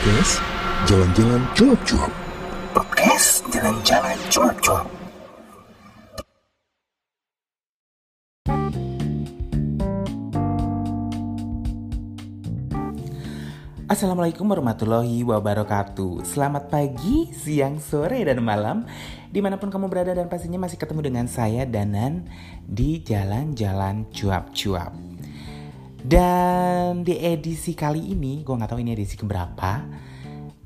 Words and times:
Podcast 0.00 0.40
Jalan-Jalan 0.88 1.42
Cuap-Cuap. 1.52 2.12
Podcast 2.72 3.44
Jalan-Jalan 3.52 4.16
Cuap-Cuap. 4.32 4.88
Assalamualaikum 13.92 14.48
warahmatullahi 14.48 15.20
wabarakatuh. 15.20 16.24
Selamat 16.24 16.72
pagi, 16.72 17.28
siang, 17.36 17.76
sore, 17.76 18.24
dan 18.24 18.40
malam. 18.40 18.88
Di 19.28 19.44
mana 19.44 19.60
pun 19.60 19.68
kamu 19.68 19.92
berada 19.92 20.16
dan 20.16 20.32
pastinya 20.32 20.64
masih 20.64 20.80
ketemu 20.80 21.12
dengan 21.12 21.28
saya 21.28 21.68
Danan 21.68 22.24
Di 22.64 23.04
jalan-jalan 23.04 24.08
cuap-cuap 24.16 25.09
Dan 26.00 27.04
di 27.04 27.20
edisi 27.20 27.76
kali 27.76 28.16
ini 28.16 28.40
Gue 28.40 28.56
gak 28.56 28.72
tahu 28.72 28.80
ini 28.80 28.96
edisi 28.96 29.20
keberapa 29.20 29.84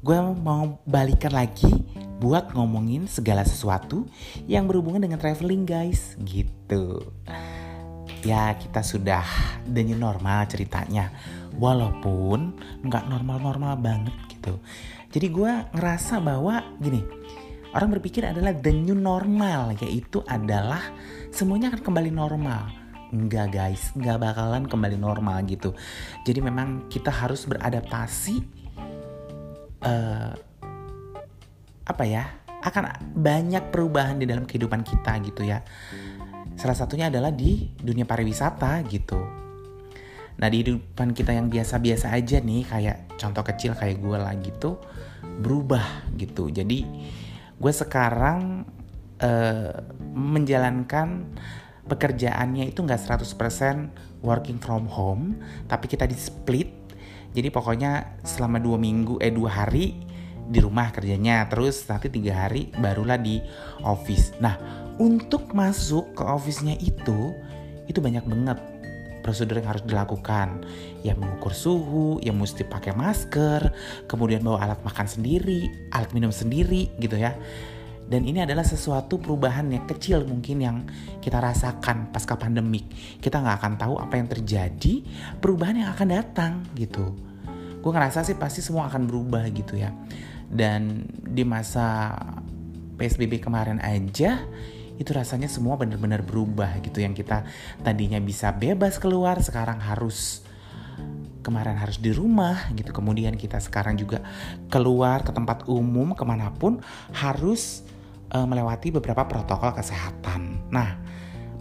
Gue 0.04 0.18
mau 0.20 0.78
balikan 0.86 1.34
lagi 1.34 1.70
Buat 2.22 2.54
ngomongin 2.54 3.10
segala 3.10 3.42
sesuatu 3.42 4.06
Yang 4.46 4.64
berhubungan 4.70 5.02
dengan 5.02 5.18
traveling 5.18 5.66
guys. 5.66 6.14
Gitu. 6.22 7.02
Ya 8.24 8.56
kita 8.56 8.80
sudah 8.80 9.20
the 9.68 9.84
normal 9.84 10.48
ceritanya. 10.48 11.12
Walaupun 11.60 12.56
nggak 12.80 13.12
normal-normal 13.12 13.76
banget 13.76 14.16
gitu. 14.32 14.56
Jadi 15.12 15.26
gue 15.28 15.52
ngerasa 15.76 16.24
bahwa 16.24 16.64
gini 16.80 17.04
orang 17.76 17.90
berpikir 17.98 18.24
adalah 18.24 18.56
the 18.56 18.72
new 18.72 18.96
normal 18.96 19.76
yaitu 19.76 20.24
adalah 20.24 20.80
semuanya 21.34 21.74
akan 21.74 21.82
kembali 21.82 22.10
normal 22.14 22.83
Enggak 23.14 23.54
guys, 23.54 23.94
nggak 23.94 24.18
bakalan 24.18 24.66
kembali 24.66 24.98
normal 24.98 25.46
gitu. 25.46 25.70
Jadi 26.26 26.42
memang 26.42 26.90
kita 26.90 27.14
harus 27.14 27.46
beradaptasi 27.46 28.42
uh, 29.86 30.34
apa 31.86 32.04
ya? 32.04 32.26
Akan 32.66 32.90
banyak 33.14 33.70
perubahan 33.70 34.18
di 34.18 34.26
dalam 34.26 34.42
kehidupan 34.42 34.82
kita 34.82 35.22
gitu 35.22 35.46
ya. 35.46 35.62
Salah 36.58 36.74
satunya 36.74 37.06
adalah 37.06 37.30
di 37.30 37.70
dunia 37.78 38.02
pariwisata 38.02 38.82
gitu. 38.90 39.20
Nah 40.34 40.48
di 40.50 40.66
kehidupan 40.66 41.14
kita 41.14 41.38
yang 41.38 41.46
biasa-biasa 41.46 42.10
aja 42.10 42.42
nih 42.42 42.66
kayak 42.66 43.14
contoh 43.14 43.46
kecil 43.46 43.78
kayak 43.78 44.02
gue 44.02 44.18
lah 44.18 44.34
gitu 44.42 44.82
berubah 45.38 46.10
gitu. 46.18 46.50
Jadi 46.50 46.82
gue 47.54 47.72
sekarang 47.72 48.66
uh, 49.22 49.74
menjalankan 50.10 51.30
pekerjaannya 51.84 52.72
itu 52.72 52.80
nggak 52.80 53.00
100% 53.00 54.24
working 54.24 54.56
from 54.56 54.88
home 54.88 55.36
tapi 55.68 55.88
kita 55.88 56.08
di 56.08 56.16
split. 56.16 56.70
Jadi 57.34 57.50
pokoknya 57.50 58.22
selama 58.22 58.62
dua 58.62 58.78
minggu 58.78 59.18
eh 59.18 59.34
dua 59.34 59.50
hari 59.50 59.98
di 60.44 60.60
rumah 60.60 60.92
kerjanya 60.92 61.48
terus 61.48 61.82
nanti 61.88 62.12
tiga 62.12 62.46
hari 62.46 62.70
barulah 62.78 63.18
di 63.18 63.42
office. 63.82 64.32
Nah 64.38 64.54
untuk 65.02 65.50
masuk 65.50 66.14
ke 66.14 66.22
office-nya 66.22 66.78
itu 66.78 67.34
itu 67.90 67.98
banyak 67.98 68.22
banget 68.24 68.58
prosedur 69.26 69.58
yang 69.58 69.74
harus 69.74 69.84
dilakukan. 69.84 70.62
Ya 71.02 71.18
mengukur 71.18 71.52
suhu 71.52 72.22
ya 72.22 72.30
mesti 72.30 72.62
pakai 72.64 72.94
masker 72.94 73.74
kemudian 74.06 74.46
bawa 74.46 74.62
alat 74.62 74.80
makan 74.86 75.10
sendiri 75.10 75.90
alat 75.90 76.14
minum 76.14 76.30
sendiri 76.30 76.94
gitu 77.02 77.18
ya 77.18 77.34
dan 78.14 78.22
ini 78.22 78.46
adalah 78.46 78.62
sesuatu 78.62 79.18
perubahan 79.18 79.74
yang 79.74 79.90
kecil 79.90 80.22
mungkin 80.22 80.62
yang 80.62 80.76
kita 81.18 81.42
rasakan 81.42 82.14
pasca 82.14 82.38
pandemik 82.38 82.86
kita 83.18 83.42
nggak 83.42 83.58
akan 83.58 83.74
tahu 83.74 83.94
apa 83.98 84.14
yang 84.14 84.30
terjadi 84.30 85.02
perubahan 85.42 85.82
yang 85.82 85.90
akan 85.90 86.08
datang 86.14 86.52
gitu. 86.78 87.10
Gue 87.82 87.90
ngerasa 87.90 88.22
sih 88.22 88.38
pasti 88.38 88.62
semua 88.62 88.86
akan 88.86 89.10
berubah 89.10 89.42
gitu 89.50 89.74
ya. 89.74 89.90
Dan 90.46 91.02
di 91.10 91.42
masa 91.42 92.14
PSBB 92.94 93.42
kemarin 93.42 93.82
aja 93.82 94.46
itu 94.94 95.10
rasanya 95.10 95.50
semua 95.50 95.74
benar-benar 95.74 96.22
berubah 96.22 96.80
gitu. 96.86 97.02
Yang 97.02 97.26
kita 97.26 97.42
tadinya 97.82 98.22
bisa 98.22 98.54
bebas 98.54 99.02
keluar 99.02 99.42
sekarang 99.42 99.82
harus 99.82 100.46
kemarin 101.44 101.76
harus 101.76 102.00
di 102.00 102.08
rumah 102.08 102.72
gitu. 102.72 102.88
Kemudian 102.88 103.36
kita 103.36 103.60
sekarang 103.60 104.00
juga 104.00 104.24
keluar 104.72 105.20
ke 105.20 105.34
tempat 105.36 105.68
umum 105.68 106.16
ke 106.16 106.24
mana 106.24 106.48
pun 106.56 106.80
harus 107.12 107.84
uh, 108.34 108.46
melewati 108.46 108.90
beberapa 108.90 109.24
protokol 109.24 109.72
kesehatan. 109.72 110.68
Nah 110.74 110.98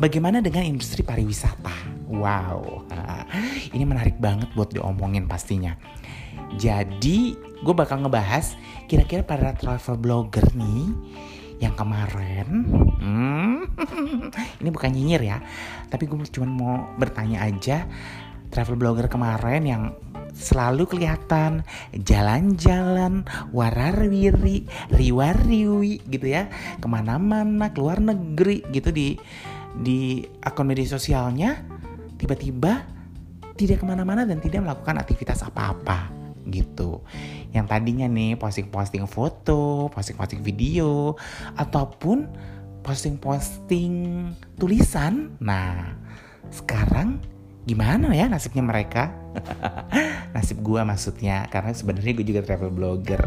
bagaimana 0.01 0.41
dengan 0.41 0.65
industri 0.65 1.05
pariwisata? 1.05 2.03
Wow 2.09 2.89
nah, 2.89 3.25
ini 3.71 3.85
menarik 3.85 4.17
banget 4.17 4.49
buat 4.57 4.73
diomongin 4.73 5.29
pastinya. 5.29 5.77
Jadi 6.57 7.37
gue 7.63 7.73
bakal 7.73 8.03
ngebahas 8.03 8.57
kira-kira 8.91 9.23
para 9.23 9.55
travel 9.55 9.95
blogger 9.95 10.43
nih 10.51 10.91
yang 11.63 11.79
kemarin 11.79 12.67
hmm, 12.99 13.55
ini 14.59 14.69
bukan 14.69 14.91
nyinyir 14.91 15.23
ya 15.23 15.37
tapi 15.87 16.11
gue 16.11 16.19
cuma 16.27 16.47
mau 16.51 16.75
bertanya 16.99 17.47
aja 17.47 17.87
travel 18.51 18.75
blogger 18.75 19.07
kemarin 19.07 19.63
yang 19.63 19.83
selalu 20.33 20.89
kelihatan 20.89 21.61
jalan-jalan 21.93 23.23
wararwiri 23.53 24.65
riwariwi 24.89 26.01
gitu 26.09 26.27
ya 26.27 26.49
ke 26.81 26.87
mana-mana 26.89 27.69
keluar 27.71 28.01
negeri 28.01 28.65
gitu 28.73 28.89
di 28.89 29.15
di 29.73 30.25
akun 30.41 30.69
media 30.69 30.85
sosialnya 30.85 31.61
tiba-tiba 32.17 32.85
tidak 33.53 33.81
ke 33.81 33.85
mana-mana 33.85 34.25
dan 34.25 34.41
tidak 34.41 34.65
melakukan 34.65 34.97
aktivitas 35.01 35.45
apa-apa 35.45 36.09
gitu 36.49 37.05
yang 37.53 37.69
tadinya 37.69 38.09
nih 38.09 38.33
posting-posting 38.35 39.05
foto, 39.05 39.87
posting-posting 39.93 40.41
video, 40.41 41.13
ataupun 41.53 42.25
posting-posting 42.81 43.93
tulisan. 44.57 45.37
Nah, 45.37 45.93
sekarang 46.49 47.21
gimana 47.69 48.11
ya 48.17 48.25
nasibnya 48.25 48.65
mereka? 48.65 49.22
Nasib 50.33 50.61
gue 50.61 50.81
maksudnya, 50.81 51.47
karena 51.49 51.71
sebenarnya 51.73 52.13
gue 52.17 52.25
juga 52.25 52.41
travel 52.45 52.71
blogger. 52.73 53.23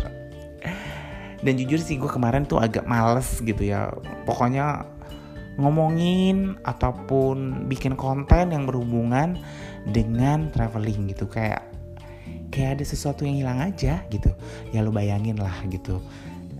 Dan 1.40 1.52
jujur 1.60 1.78
sih 1.78 2.00
gue 2.00 2.08
kemarin 2.08 2.48
tuh 2.48 2.58
agak 2.58 2.88
males 2.88 3.38
gitu 3.44 3.62
ya. 3.62 3.92
Pokoknya 4.24 4.96
ngomongin 5.56 6.60
ataupun 6.64 7.68
bikin 7.68 7.96
konten 7.96 8.52
yang 8.52 8.68
berhubungan 8.68 9.40
dengan 9.88 10.52
traveling 10.52 11.08
gitu 11.08 11.24
kayak 11.24 11.64
kayak 12.52 12.80
ada 12.80 12.84
sesuatu 12.84 13.24
yang 13.24 13.40
hilang 13.40 13.60
aja 13.64 14.04
gitu 14.12 14.30
ya 14.70 14.84
lu 14.84 14.92
bayangin 14.92 15.40
lah 15.40 15.56
gitu 15.72 16.00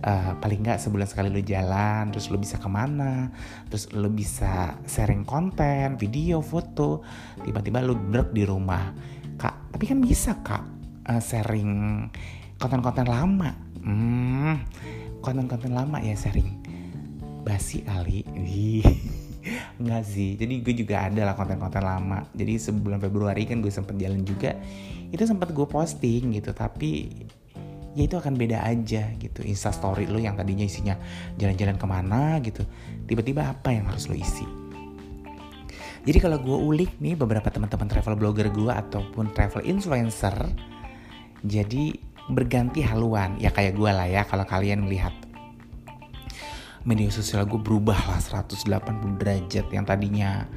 uh, 0.01 0.33
paling 0.41 0.65
nggak 0.65 0.81
sebulan 0.81 1.07
sekali 1.09 1.29
lu 1.29 1.41
jalan 1.45 2.09
terus 2.09 2.33
lu 2.33 2.41
bisa 2.41 2.57
ke 2.57 2.69
mana 2.69 3.29
terus 3.69 3.89
lu 3.93 4.09
bisa 4.09 4.77
sharing 4.89 5.23
konten 5.25 5.95
video 5.97 6.41
foto 6.41 7.05
tiba-tiba 7.45 7.85
lu 7.85 7.93
break 7.97 8.33
di 8.33 8.43
rumah 8.45 8.93
kak 9.37 9.55
tapi 9.71 9.85
kan 9.85 10.01
bisa 10.01 10.35
kak 10.41 10.65
uh, 11.07 11.21
sharing 11.21 12.05
konten-konten 12.57 13.05
lama. 13.05 13.53
Hmm 13.81 14.57
konten-konten 15.21 15.73
lama 15.73 15.99
ya 15.99 16.15
sharing 16.15 16.47
basi 17.43 17.83
kali. 17.83 18.23
Enggak 19.79 20.03
sih, 20.03 20.35
jadi 20.35 20.59
gue 20.59 20.73
juga 20.75 21.07
ada 21.07 21.23
lah 21.23 21.35
konten-konten 21.35 21.79
lama. 21.79 22.27
Jadi 22.35 22.59
sebulan 22.59 22.99
Februari 22.99 23.47
kan 23.47 23.63
gue 23.63 23.71
sempet 23.71 23.95
jalan 23.95 24.23
juga. 24.27 24.55
Itu 25.07 25.23
sempat 25.23 25.55
gue 25.55 25.63
posting 25.63 26.35
gitu 26.35 26.51
tapi 26.51 27.07
ya 27.95 28.03
itu 28.03 28.15
akan 28.19 28.35
beda 28.35 28.63
aja 28.67 29.07
gitu. 29.15 29.39
Insta 29.47 29.71
story 29.71 30.07
lo 30.07 30.19
yang 30.19 30.35
tadinya 30.35 30.67
isinya 30.67 30.99
jalan-jalan 31.39 31.79
ke 31.79 31.87
mana 31.87 32.39
gitu 32.43 32.63
tiba-tiba 33.07 33.47
apa 33.47 33.71
yang 33.71 33.87
harus 33.87 34.11
lo 34.11 34.15
isi 34.19 34.66
jadi 36.07 36.23
kalau 36.23 36.39
gue 36.39 36.55
ulik 36.55 37.03
nih 37.03 37.19
beberapa 37.19 37.51
teman-teman 37.51 37.91
travel 37.91 38.15
blogger 38.15 38.47
gue 38.47 38.71
ataupun 38.71 39.35
travel 39.35 39.59
influencer 39.67 40.31
jadi 41.43 41.99
berganti 42.31 42.79
haluan. 42.79 43.35
Ya 43.43 43.51
kayak 43.51 43.75
gue 43.75 43.91
lah 43.91 44.07
ya 44.07 44.23
kalau 44.23 44.47
kalian 44.47 44.87
melihat 44.87 45.11
media 46.87 47.11
sosial 47.11 47.43
gue 47.43 47.59
berubah 47.59 47.99
lah 48.07 48.23
180 48.23 49.19
derajat 49.19 49.67
yang 49.67 49.83
tadinya 49.83 50.47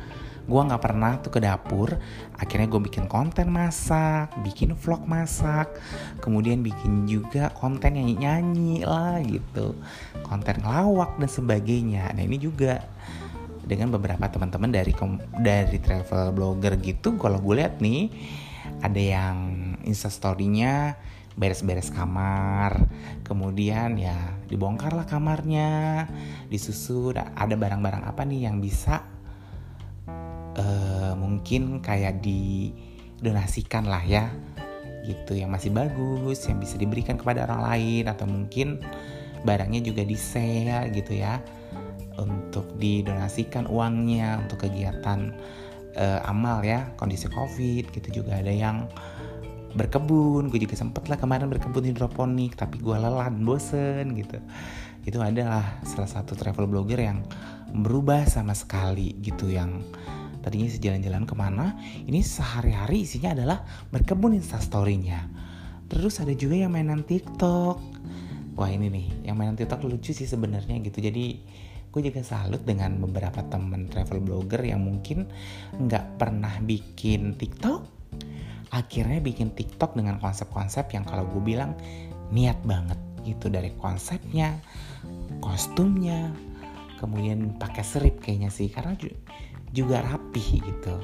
gue 0.47 0.61
nggak 0.63 0.83
pernah 0.83 1.19
tuh 1.19 1.35
ke 1.35 1.43
dapur 1.43 1.95
akhirnya 2.39 2.67
gue 2.67 2.81
bikin 2.91 3.07
konten 3.07 3.51
masak 3.55 4.35
bikin 4.43 4.75
vlog 4.75 5.07
masak 5.07 5.71
kemudian 6.19 6.63
bikin 6.63 7.07
juga 7.07 7.55
konten 7.55 7.95
nyanyi 7.99 8.15
nyanyi 8.19 8.75
lah 8.83 9.19
gitu 9.23 9.75
konten 10.23 10.63
ngelawak 10.63 11.19
dan 11.19 11.27
sebagainya. 11.27 12.15
Nah 12.15 12.23
ini 12.23 12.39
juga 12.39 12.87
dengan 13.71 13.95
beberapa 13.95 14.27
teman-teman 14.27 14.75
dari 14.75 14.91
dari 15.39 15.79
travel 15.79 16.35
blogger 16.35 16.75
gitu. 16.83 17.15
Kalau 17.15 17.39
gue 17.39 17.63
lihat 17.63 17.79
nih 17.79 18.11
ada 18.83 18.99
yang 18.99 19.37
instastorynya 19.87 20.99
beres-beres 21.39 21.95
kamar 21.95 22.91
kemudian 23.23 23.97
ya 23.97 24.35
dibongkar 24.51 24.93
lah 24.93 25.07
kamarnya 25.07 26.05
disusun 26.51 27.17
ada 27.17 27.55
barang-barang 27.55 28.03
apa 28.05 28.27
nih 28.27 28.51
yang 28.51 28.59
bisa 28.59 29.07
uh, 30.59 31.15
mungkin 31.15 31.79
kayak 31.81 32.21
didonasikan 32.21 33.87
lah 33.87 34.03
ya 34.05 34.29
gitu 35.07 35.39
yang 35.39 35.49
masih 35.55 35.73
bagus 35.73 36.45
yang 36.45 36.61
bisa 36.61 36.77
diberikan 36.77 37.17
kepada 37.17 37.49
orang 37.49 37.63
lain 37.73 38.05
atau 38.11 38.27
mungkin 38.29 38.83
barangnya 39.47 39.81
juga 39.81 40.05
di 40.05 40.19
sale 40.19 40.93
gitu 40.93 41.17
ya 41.17 41.41
untuk 42.19 42.67
didonasikan 42.81 43.69
uangnya 43.71 44.43
untuk 44.43 44.67
kegiatan 44.67 45.31
uh, 45.95 46.21
amal 46.27 46.63
ya 46.65 46.91
kondisi 46.99 47.31
covid 47.31 47.91
gitu 47.95 48.23
juga. 48.23 48.39
Ada 48.39 48.53
yang 48.53 48.89
berkebun 49.71 50.51
gue 50.51 50.67
juga 50.67 50.75
sempet 50.75 51.07
lah 51.07 51.15
kemarin 51.15 51.47
berkebun 51.47 51.87
hidroponik 51.87 52.59
tapi 52.59 52.83
gue 52.83 52.97
lelah 52.97 53.31
bosen 53.31 54.19
gitu. 54.19 54.43
Itu 55.07 55.23
adalah 55.23 55.81
salah 55.87 56.11
satu 56.11 56.35
travel 56.35 56.67
blogger 56.67 57.01
yang 57.01 57.23
berubah 57.71 58.27
sama 58.27 58.53
sekali 58.53 59.15
gitu 59.23 59.47
yang 59.47 59.87
tadinya 60.43 60.67
sejalan-jalan 60.67 61.29
ke 61.29 61.35
mana 61.37 61.77
ini 62.09 62.25
sehari-hari 62.25 63.05
isinya 63.05 63.37
adalah 63.37 63.63
berkebun 63.93 64.33
instastorynya 64.35 65.29
terus 65.91 66.23
ada 66.23 66.33
juga 66.35 66.55
yang 66.55 66.71
mainan 66.71 67.03
tiktok. 67.03 67.83
Wah 68.55 68.71
ini 68.71 68.91
nih 68.91 69.07
yang 69.31 69.39
mainan 69.39 69.59
tiktok 69.59 69.87
lucu 69.87 70.11
sih 70.15 70.27
sebenarnya 70.27 70.79
gitu. 70.83 70.99
Jadi 71.03 71.43
gue 71.91 72.07
juga 72.07 72.23
salut 72.23 72.63
dengan 72.63 73.03
beberapa 73.03 73.43
temen 73.51 73.91
travel 73.91 74.23
blogger 74.23 74.63
yang 74.63 74.87
mungkin 74.87 75.27
nggak 75.75 76.23
pernah 76.23 76.55
bikin 76.63 77.35
tiktok. 77.35 77.83
Akhirnya 78.71 79.19
bikin 79.19 79.51
tiktok 79.59 79.99
dengan 79.99 80.23
konsep-konsep 80.23 80.87
yang 80.95 81.03
kalau 81.03 81.27
gue 81.27 81.43
bilang 81.43 81.75
niat 82.31 82.63
banget 82.63 82.99
gitu. 83.27 83.51
Dari 83.51 83.75
konsepnya 83.75 84.63
kostumnya 85.43 86.31
kemudian 87.03 87.59
pakai 87.59 87.83
serip 87.83 88.23
kayaknya 88.23 88.55
sih 88.55 88.71
karena 88.71 88.95
juga 89.75 90.07
rapih 90.07 90.63
gitu. 90.63 90.95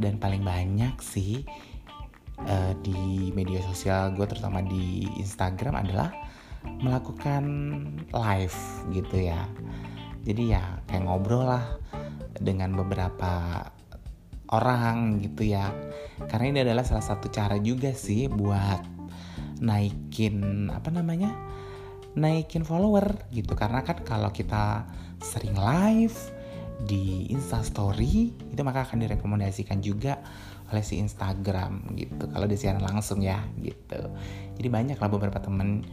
Dan 0.00 0.16
paling 0.16 0.40
banyak 0.40 0.96
sih 1.04 1.44
uh, 2.40 2.72
di 2.80 3.28
media 3.36 3.60
sosial 3.68 4.16
gue 4.16 4.24
terutama 4.24 4.64
di 4.64 5.04
Instagram 5.20 5.84
adalah 5.84 6.08
melakukan 6.80 7.44
live 8.08 8.60
gitu 8.96 9.28
ya 9.28 9.44
jadi 10.24 10.42
ya 10.56 10.62
kayak 10.88 11.04
ngobrol 11.04 11.44
lah 11.44 11.64
dengan 12.40 12.72
beberapa 12.72 13.68
orang 14.50 15.20
gitu 15.20 15.52
ya. 15.52 15.70
Karena 16.26 16.46
ini 16.50 16.58
adalah 16.64 16.82
salah 16.82 17.04
satu 17.04 17.28
cara 17.28 17.60
juga 17.60 17.92
sih 17.92 18.26
buat 18.32 18.80
naikin 19.60 20.68
apa 20.72 20.90
namanya 20.90 21.30
naikin 22.16 22.64
follower 22.64 23.28
gitu. 23.30 23.52
Karena 23.54 23.84
kan 23.84 24.00
kalau 24.02 24.32
kita 24.32 24.88
sering 25.20 25.56
live 25.56 26.16
di 26.84 27.30
Instastory 27.30 28.34
itu 28.34 28.60
maka 28.66 28.84
akan 28.84 29.04
direkomendasikan 29.06 29.78
juga 29.80 30.18
oleh 30.72 30.82
si 30.82 30.98
Instagram 30.98 31.94
gitu. 31.94 32.24
Kalau 32.32 32.46
di 32.48 32.56
siaran 32.56 32.82
langsung 32.82 33.20
ya 33.20 33.44
gitu. 33.60 34.10
Jadi 34.56 34.68
banyak 34.72 34.98
lah 34.98 35.10
beberapa 35.12 35.38
temen 35.38 35.84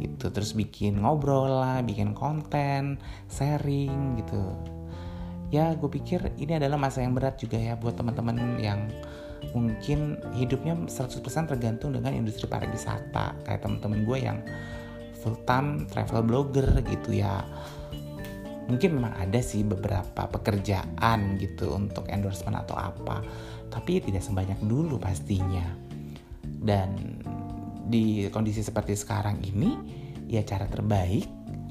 gitu. 0.00 0.28
Terus 0.30 0.52
bikin 0.52 1.02
ngobrol 1.02 1.62
lah 1.62 1.80
bikin 1.82 2.12
konten 2.12 2.98
sharing 3.30 4.20
gitu. 4.20 4.42
Ya 5.54 5.72
gue 5.78 5.86
pikir 5.86 6.34
ini 6.42 6.58
adalah 6.58 6.74
masa 6.74 7.06
yang 7.06 7.14
berat 7.14 7.38
juga 7.38 7.56
ya 7.56 7.78
buat 7.78 7.94
teman-teman 7.94 8.58
yang 8.58 8.90
mungkin 9.54 10.18
hidupnya 10.34 10.74
100% 10.74 11.22
tergantung 11.46 11.94
dengan 11.94 12.10
industri 12.10 12.50
pariwisata. 12.50 13.46
Kayak 13.46 13.60
teman-teman 13.62 14.02
gue 14.02 14.18
yang 14.18 14.38
full 15.22 15.38
time 15.46 15.86
travel 15.86 16.22
blogger 16.26 16.66
gitu 16.86 17.22
ya. 17.22 17.46
Mungkin 18.66 18.98
memang 18.98 19.14
ada 19.14 19.38
sih 19.38 19.62
beberapa 19.62 20.26
pekerjaan 20.26 21.38
gitu 21.38 21.70
untuk 21.70 22.10
endorsement 22.10 22.58
atau 22.66 22.74
apa. 22.74 23.22
Tapi 23.70 24.02
tidak 24.02 24.26
sebanyak 24.26 24.58
dulu 24.66 24.98
pastinya. 24.98 25.62
Dan 26.42 27.22
di 27.86 28.26
kondisi 28.34 28.60
seperti 28.66 28.98
sekarang 28.98 29.40
ini 29.46 29.78
ya 30.26 30.42
cara 30.42 30.66
terbaik 30.66 31.26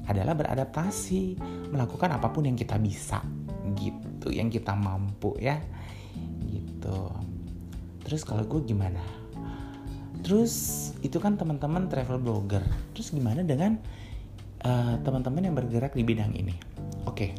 adalah 0.08 0.32
beradaptasi 0.32 1.36
melakukan 1.68 2.16
apa 2.16 2.32
pun 2.32 2.48
yang 2.48 2.56
kita 2.56 2.80
bisa 2.80 3.20
gitu 3.76 4.32
yang 4.32 4.48
kita 4.48 4.72
mampu 4.72 5.36
ya 5.36 5.60
gitu. 6.48 7.12
Terus 8.06 8.22
kalau 8.22 8.46
gue 8.46 8.62
gimana? 8.64 9.02
Terus 10.22 10.90
itu 11.02 11.18
kan 11.18 11.34
teman-teman 11.34 11.90
travel 11.90 12.22
blogger. 12.22 12.62
Terus 12.94 13.10
gimana 13.10 13.42
dengan 13.42 13.78
uh, 14.62 14.94
teman-teman 15.02 15.42
yang 15.42 15.54
bergerak 15.58 15.92
di 15.92 16.06
bidang 16.06 16.32
ini? 16.38 16.54
Oke, 17.06 17.34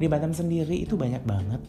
di 0.00 0.06
Batam 0.08 0.32
sendiri 0.32 0.80
itu 0.84 0.96
banyak 0.96 1.24
banget 1.24 1.62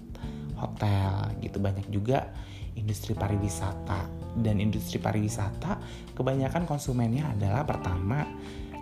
hotel 0.58 1.36
gitu, 1.44 1.62
banyak 1.62 1.88
juga 1.94 2.32
industri 2.78 3.18
pariwisata 3.18 4.06
dan 4.40 4.62
industri 4.62 5.02
pariwisata 5.02 5.82
kebanyakan 6.14 6.70
konsumennya 6.70 7.34
adalah 7.34 7.66
pertama 7.66 8.24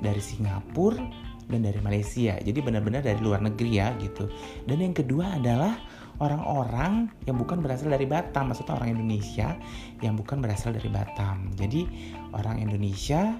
dari 0.03 0.19
Singapura 0.19 0.99
dan 1.45 1.61
dari 1.61 1.77
Malaysia. 1.79 2.35
Jadi 2.41 2.59
benar-benar 2.59 3.05
dari 3.05 3.21
luar 3.21 3.41
negeri 3.41 3.79
ya 3.79 3.93
gitu. 4.01 4.27
Dan 4.65 4.81
yang 4.81 4.95
kedua 4.97 5.37
adalah 5.37 5.77
orang-orang 6.19 7.11
yang 7.27 7.37
bukan 7.37 7.59
berasal 7.61 7.91
dari 7.91 8.07
Batam, 8.07 8.51
maksudnya 8.51 8.75
orang 8.75 8.97
Indonesia 8.97 9.53
yang 10.01 10.17
bukan 10.17 10.41
berasal 10.41 10.73
dari 10.73 10.89
Batam. 10.89 11.53
Jadi 11.53 11.85
orang 12.33 12.59
Indonesia 12.59 13.37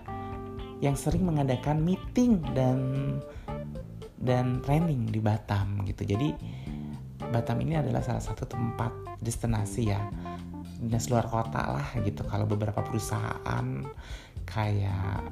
yang 0.84 0.94
sering 0.94 1.24
mengadakan 1.24 1.82
meeting 1.82 2.44
dan 2.54 2.80
dan 4.20 4.60
training 4.62 5.10
di 5.10 5.20
Batam 5.24 5.82
gitu. 5.88 6.06
Jadi 6.06 6.36
Batam 7.32 7.58
ini 7.64 7.80
adalah 7.80 8.06
salah 8.06 8.22
satu 8.22 8.46
tempat 8.46 8.92
destinasi 9.24 9.82
ya 9.90 10.02
dinas 10.80 11.08
luar 11.12 11.28
kota 11.28 11.62
lah 11.80 11.88
gitu. 12.02 12.26
Kalau 12.28 12.46
beberapa 12.50 12.82
perusahaan 12.84 13.66
kayak 14.46 15.24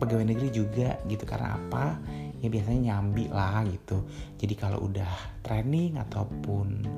pegawai 0.00 0.32
negeri 0.32 0.48
juga 0.48 0.96
gitu 1.04 1.28
karena 1.28 1.60
apa 1.60 2.00
ya 2.40 2.48
biasanya 2.48 2.96
nyambi 2.96 3.28
lah 3.28 3.68
gitu 3.68 4.08
jadi 4.40 4.56
kalau 4.56 4.88
udah 4.88 5.12
training 5.44 6.00
ataupun 6.00 6.88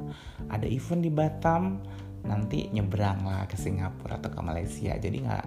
ada 0.46 0.62
event 0.70 1.02
di 1.02 1.10
Batam 1.10 1.82
nanti 2.22 2.70
nyebrang 2.70 3.26
lah 3.26 3.50
ke 3.50 3.58
Singapura 3.58 4.22
atau 4.22 4.30
ke 4.30 4.38
Malaysia 4.38 4.94
jadi 4.94 5.18
nggak 5.18 5.46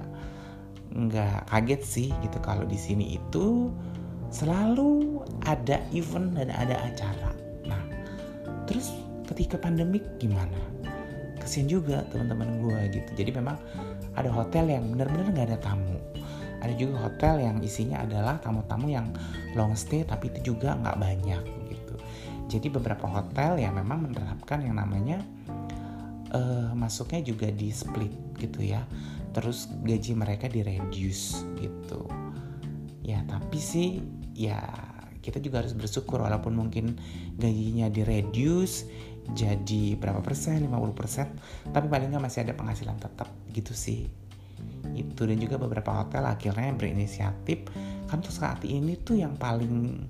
nggak 0.95 1.47
kaget 1.47 1.81
sih 1.87 2.09
gitu 2.19 2.43
kalau 2.43 2.67
di 2.67 2.75
sini 2.75 3.15
itu 3.15 3.71
selalu 4.35 5.23
ada 5.47 5.79
event 5.95 6.35
dan 6.35 6.51
ada 6.51 6.75
acara. 6.83 7.31
Nah, 7.63 7.79
terus 8.67 8.91
ketika 9.31 9.55
pandemik 9.55 10.03
gimana? 10.19 10.74
Kesian 11.45 11.69
juga 11.69 12.01
teman-teman 12.09 12.59
gue 12.59 12.79
gitu. 12.99 13.09
Jadi 13.21 13.31
memang 13.37 13.61
ada 14.17 14.29
hotel 14.33 14.73
yang 14.73 14.89
benar-benar 14.89 15.29
nggak 15.29 15.47
ada 15.53 15.59
tamu. 15.61 15.97
Ada 16.65 16.73
juga 16.73 17.05
hotel 17.05 17.45
yang 17.45 17.57
isinya 17.61 18.01
adalah 18.01 18.41
tamu-tamu 18.41 18.89
yang 18.89 19.13
long 19.53 19.77
stay 19.77 20.01
tapi 20.01 20.33
itu 20.33 20.51
juga 20.53 20.73
nggak 20.73 20.97
banyak 20.97 21.43
gitu. 21.69 21.95
Jadi 22.49 22.67
beberapa 22.73 23.05
hotel 23.05 23.61
yang 23.61 23.77
memang 23.77 24.09
menerapkan 24.09 24.65
yang 24.65 24.81
namanya 24.81 25.21
uh, 26.33 26.73
masuknya 26.73 27.21
juga 27.21 27.53
di 27.53 27.69
split 27.69 28.11
gitu 28.41 28.65
ya. 28.65 28.81
Terus 29.37 29.69
gaji 29.85 30.17
mereka 30.17 30.49
di 30.49 30.65
reduce 30.65 31.45
gitu. 31.61 32.09
Ya 33.05 33.21
tapi 33.29 33.61
sih 33.61 34.01
ya 34.33 34.57
kita 35.21 35.41
juga 35.41 35.65
harus 35.65 35.73
bersyukur 35.73 36.21
walaupun 36.21 36.53
mungkin 36.53 36.97
gajinya 37.37 37.89
di 37.89 38.05
reduce 38.05 38.85
jadi 39.33 39.97
berapa 39.97 40.21
persen? 40.21 40.61
50 40.61 40.93
persen? 40.93 41.27
Tapi 41.71 41.87
paling 41.89 42.13
nggak 42.13 42.23
masih 42.23 42.45
ada 42.45 42.53
penghasilan 42.53 42.97
tetap. 43.01 43.29
Gitu 43.49 43.73
sih. 43.73 44.05
Itu. 44.93 45.25
Dan 45.25 45.41
juga 45.41 45.57
beberapa 45.57 46.03
hotel 46.03 46.29
akhirnya 46.29 46.75
berinisiatif. 46.77 47.65
Kan 48.05 48.21
tuh 48.21 48.35
saat 48.35 48.61
ini 48.67 49.01
tuh 49.01 49.17
yang 49.17 49.33
paling 49.33 50.05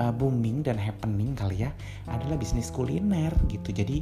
uh, 0.00 0.12
booming 0.14 0.64
dan 0.64 0.80
happening 0.80 1.36
kali 1.36 1.68
ya 1.68 1.70
adalah 2.08 2.40
bisnis 2.40 2.72
kuliner 2.72 3.34
gitu. 3.52 3.74
Jadi 3.74 4.00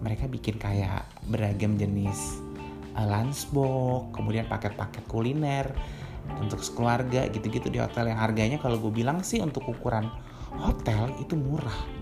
mereka 0.00 0.26
bikin 0.26 0.56
kayak 0.56 1.06
beragam 1.28 1.76
jenis 1.76 2.40
uh, 2.96 3.06
lunchbox 3.06 4.16
kemudian 4.16 4.48
paket-paket 4.48 5.04
kuliner 5.06 5.66
untuk 6.38 6.62
sekeluarga 6.62 7.26
gitu-gitu 7.32 7.72
di 7.72 7.78
hotel 7.82 8.12
yang 8.12 8.20
harganya 8.20 8.58
kalau 8.62 8.78
gue 8.78 8.92
bilang 8.92 9.24
sih 9.26 9.42
untuk 9.42 9.66
ukuran 9.66 10.06
hotel 10.62 11.10
itu 11.18 11.34
murah 11.34 11.99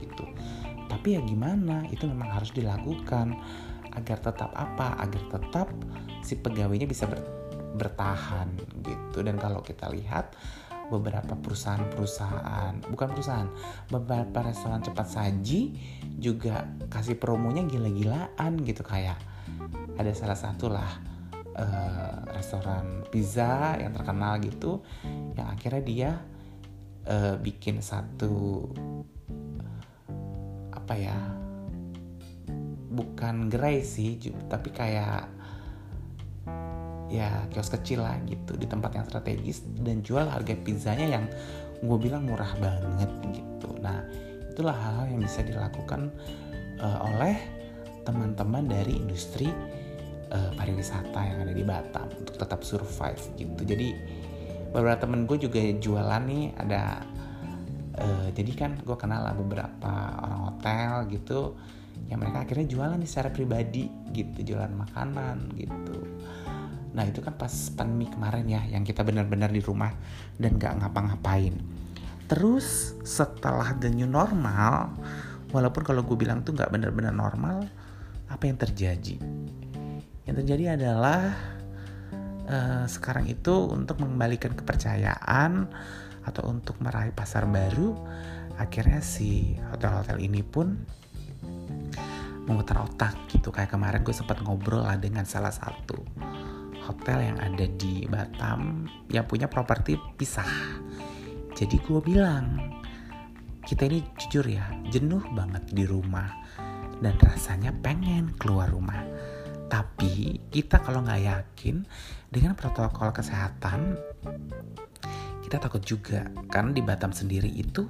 tapi 1.09 1.17
ya 1.17 1.25
gimana? 1.25 1.89
Itu 1.89 2.05
memang 2.05 2.37
harus 2.37 2.53
dilakukan 2.53 3.33
agar 3.97 4.21
tetap 4.21 4.53
apa? 4.53 4.93
Agar 5.01 5.41
tetap 5.41 5.73
si 6.21 6.37
pegawainya 6.37 6.85
bisa 6.85 7.09
ber, 7.09 7.25
bertahan 7.81 8.53
gitu. 8.85 9.25
Dan 9.25 9.41
kalau 9.41 9.65
kita 9.65 9.89
lihat 9.89 10.37
beberapa 10.93 11.33
perusahaan-perusahaan 11.33 12.93
bukan 12.93 13.09
perusahaan 13.17 13.49
beberapa 13.89 14.53
restoran 14.53 14.85
cepat 14.85 15.09
saji 15.09 15.81
juga 16.21 16.69
kasih 16.93 17.17
promonya 17.17 17.65
gila-gilaan 17.65 18.61
gitu. 18.69 18.85
Kayak 18.85 19.17
ada 19.97 20.13
salah 20.13 20.37
satu 20.37 20.69
lah 20.69 20.93
uh, 21.57 22.21
restoran 22.37 23.09
pizza 23.09 23.81
yang 23.81 23.97
terkenal 23.97 24.37
gitu 24.45 24.85
yang 25.41 25.57
akhirnya 25.57 25.81
dia 25.89 26.11
uh, 27.09 27.41
bikin 27.41 27.81
satu 27.81 28.69
apa 30.89 30.97
ya 30.97 31.19
bukan 32.97 33.53
gerai 33.53 33.85
sih 33.85 34.17
tapi 34.49 34.73
kayak 34.73 35.29
ya 37.13 37.45
kios 37.53 37.69
kecil 37.69 38.09
lah 38.09 38.17
gitu 38.25 38.57
di 38.57 38.65
tempat 38.65 38.97
yang 38.97 39.05
strategis 39.05 39.69
dan 39.85 40.01
jual 40.01 40.25
harga 40.25 40.57
pizzanya 40.57 41.21
yang 41.21 41.29
gue 41.85 41.99
bilang 42.01 42.25
murah 42.25 42.49
banget 42.57 43.13
gitu. 43.37 43.69
Nah 43.85 44.01
itulah 44.49 44.73
hal-hal 44.73 45.13
yang 45.13 45.21
bisa 45.21 45.45
dilakukan 45.45 46.09
uh, 46.81 47.05
oleh 47.13 47.37
teman-teman 48.09 48.65
dari 48.65 48.97
industri 48.97 49.53
uh, 50.33 50.57
pariwisata 50.57 51.21
yang 51.21 51.45
ada 51.45 51.53
di 51.53 51.65
Batam 51.69 52.09
untuk 52.17 52.41
tetap 52.41 52.65
survive 52.65 53.21
gitu. 53.37 53.61
Jadi 53.61 53.93
beberapa 54.73 55.05
temen 55.05 55.29
gue 55.29 55.37
juga 55.37 55.61
jualan 55.61 56.23
nih 56.25 56.57
ada 56.57 57.05
uh, 57.99 58.29
jadi 58.33 58.53
kan 58.55 58.71
gue 58.81 58.97
kenal 58.97 59.27
lah 59.27 59.35
beberapa 59.35 59.93
orang 60.23 60.41
hotel 60.53 60.91
gitu 61.11 61.59
yang 62.07 62.23
mereka 62.23 62.47
akhirnya 62.47 62.67
jualan 62.71 63.01
secara 63.05 63.35
pribadi 63.35 63.91
gitu 64.15 64.55
jualan 64.55 64.71
makanan 64.71 65.51
gitu 65.59 65.99
Nah 66.99 67.05
itu 67.07 67.21
kan 67.21 67.39
pas 67.39 67.53
pandemi 67.79 68.09
kemarin 68.09 68.43
ya 68.49 68.63
yang 68.67 68.83
kita 68.83 69.05
benar-benar 69.05 69.55
di 69.55 69.63
rumah 69.63 69.95
dan 70.41 70.59
gak 70.59 70.83
ngapa-ngapain. 70.83 71.55
Terus 72.27 72.99
setelah 73.07 73.71
the 73.79 73.87
new 73.87 74.11
normal, 74.11 74.93
walaupun 75.55 75.87
kalau 75.87 76.05
gue 76.05 76.17
bilang 76.19 76.45
tuh 76.45 76.59
gak 76.59 76.75
benar-benar 76.75 77.13
normal, 77.13 77.71
apa 78.29 78.45
yang 78.51 78.59
terjadi? 78.59 79.15
Yang 80.27 80.35
terjadi 80.45 80.65
adalah 80.77 81.33
uh, 82.51 82.85
sekarang 82.91 83.31
itu 83.31 83.55
untuk 83.71 84.03
mengembalikan 84.03 84.53
kepercayaan 84.53 85.71
atau 86.29 86.53
untuk 86.53 86.77
meraih 86.85 87.13
pasar 87.17 87.49
baru, 87.49 87.97
akhirnya 88.61 89.01
si 89.01 89.57
hotel-hotel 89.73 90.21
ini 90.21 90.45
pun 90.45 90.77
memutar 92.49 92.81
otak 92.81 93.29
gitu 93.29 93.53
kayak 93.53 93.73
kemarin 93.73 94.01
gue 94.01 94.17
sempat 94.17 94.41
ngobrol 94.41 94.81
lah 94.81 94.97
dengan 94.97 95.29
salah 95.29 95.53
satu 95.53 96.01
hotel 96.89 97.21
yang 97.21 97.39
ada 97.45 97.69
di 97.69 98.09
Batam 98.09 98.89
yang 99.13 99.29
punya 99.29 99.45
properti 99.45 100.01
pisah. 100.17 100.81
Jadi 101.53 101.77
gue 101.85 102.01
bilang, 102.01 102.57
kita 103.61 103.85
ini 103.85 104.01
jujur 104.17 104.49
ya, 104.49 104.65
jenuh 104.89 105.21
banget 105.37 105.69
di 105.69 105.85
rumah 105.85 106.33
dan 107.05 107.21
rasanya 107.21 107.77
pengen 107.85 108.33
keluar 108.41 108.73
rumah. 108.73 109.05
Tapi 109.69 110.41
kita 110.49 110.81
kalau 110.81 111.05
nggak 111.05 111.23
yakin 111.29 111.85
dengan 112.33 112.57
protokol 112.57 113.13
kesehatan, 113.13 114.01
kita 115.49 115.65
takut 115.65 115.81
juga. 115.81 116.29
Karena 116.53 116.77
di 116.77 116.85
Batam 116.85 117.09
sendiri 117.17 117.49
itu 117.49 117.89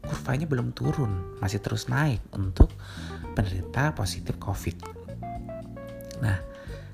kurvanya 0.00 0.48
belum 0.48 0.72
turun, 0.72 1.36
masih 1.44 1.60
terus 1.60 1.92
naik 1.92 2.24
untuk 2.32 2.72
penderita 3.36 3.92
positif 3.92 4.40
COVID. 4.40 4.76
Nah, 6.24 6.40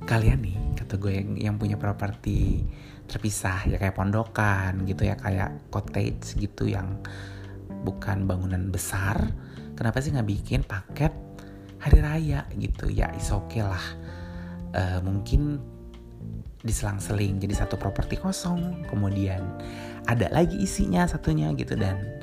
kalian 0.03 0.43
nih 0.43 0.57
kata 0.75 0.99
gue 0.99 1.13
yang 1.15 1.31
yang 1.39 1.55
punya 1.55 1.79
properti 1.79 2.67
terpisah 3.07 3.67
ya 3.71 3.79
kayak 3.79 3.95
pondokan 3.95 4.87
gitu 4.87 5.07
ya 5.07 5.19
kayak 5.19 5.71
cottage 5.71 6.39
gitu 6.39 6.71
yang 6.71 7.03
bukan 7.83 8.23
bangunan 8.23 8.71
besar 8.71 9.19
kenapa 9.75 9.99
sih 9.99 10.15
nggak 10.15 10.31
bikin 10.31 10.63
paket 10.63 11.11
hari 11.81 11.99
raya 12.05 12.45
gitu? 12.61 12.93
Ya 12.93 13.09
is 13.17 13.33
okay 13.33 13.65
lah. 13.65 13.83
Uh, 14.71 15.01
mungkin 15.03 15.59
diselang-seling 16.61 17.41
jadi 17.41 17.65
satu 17.65 17.81
properti 17.81 18.21
kosong 18.21 18.85
kemudian 18.87 19.41
ada 20.09 20.31
lagi 20.33 20.57
isinya 20.61 21.05
satunya 21.05 21.53
gitu. 21.57 21.77
Dan 21.77 22.21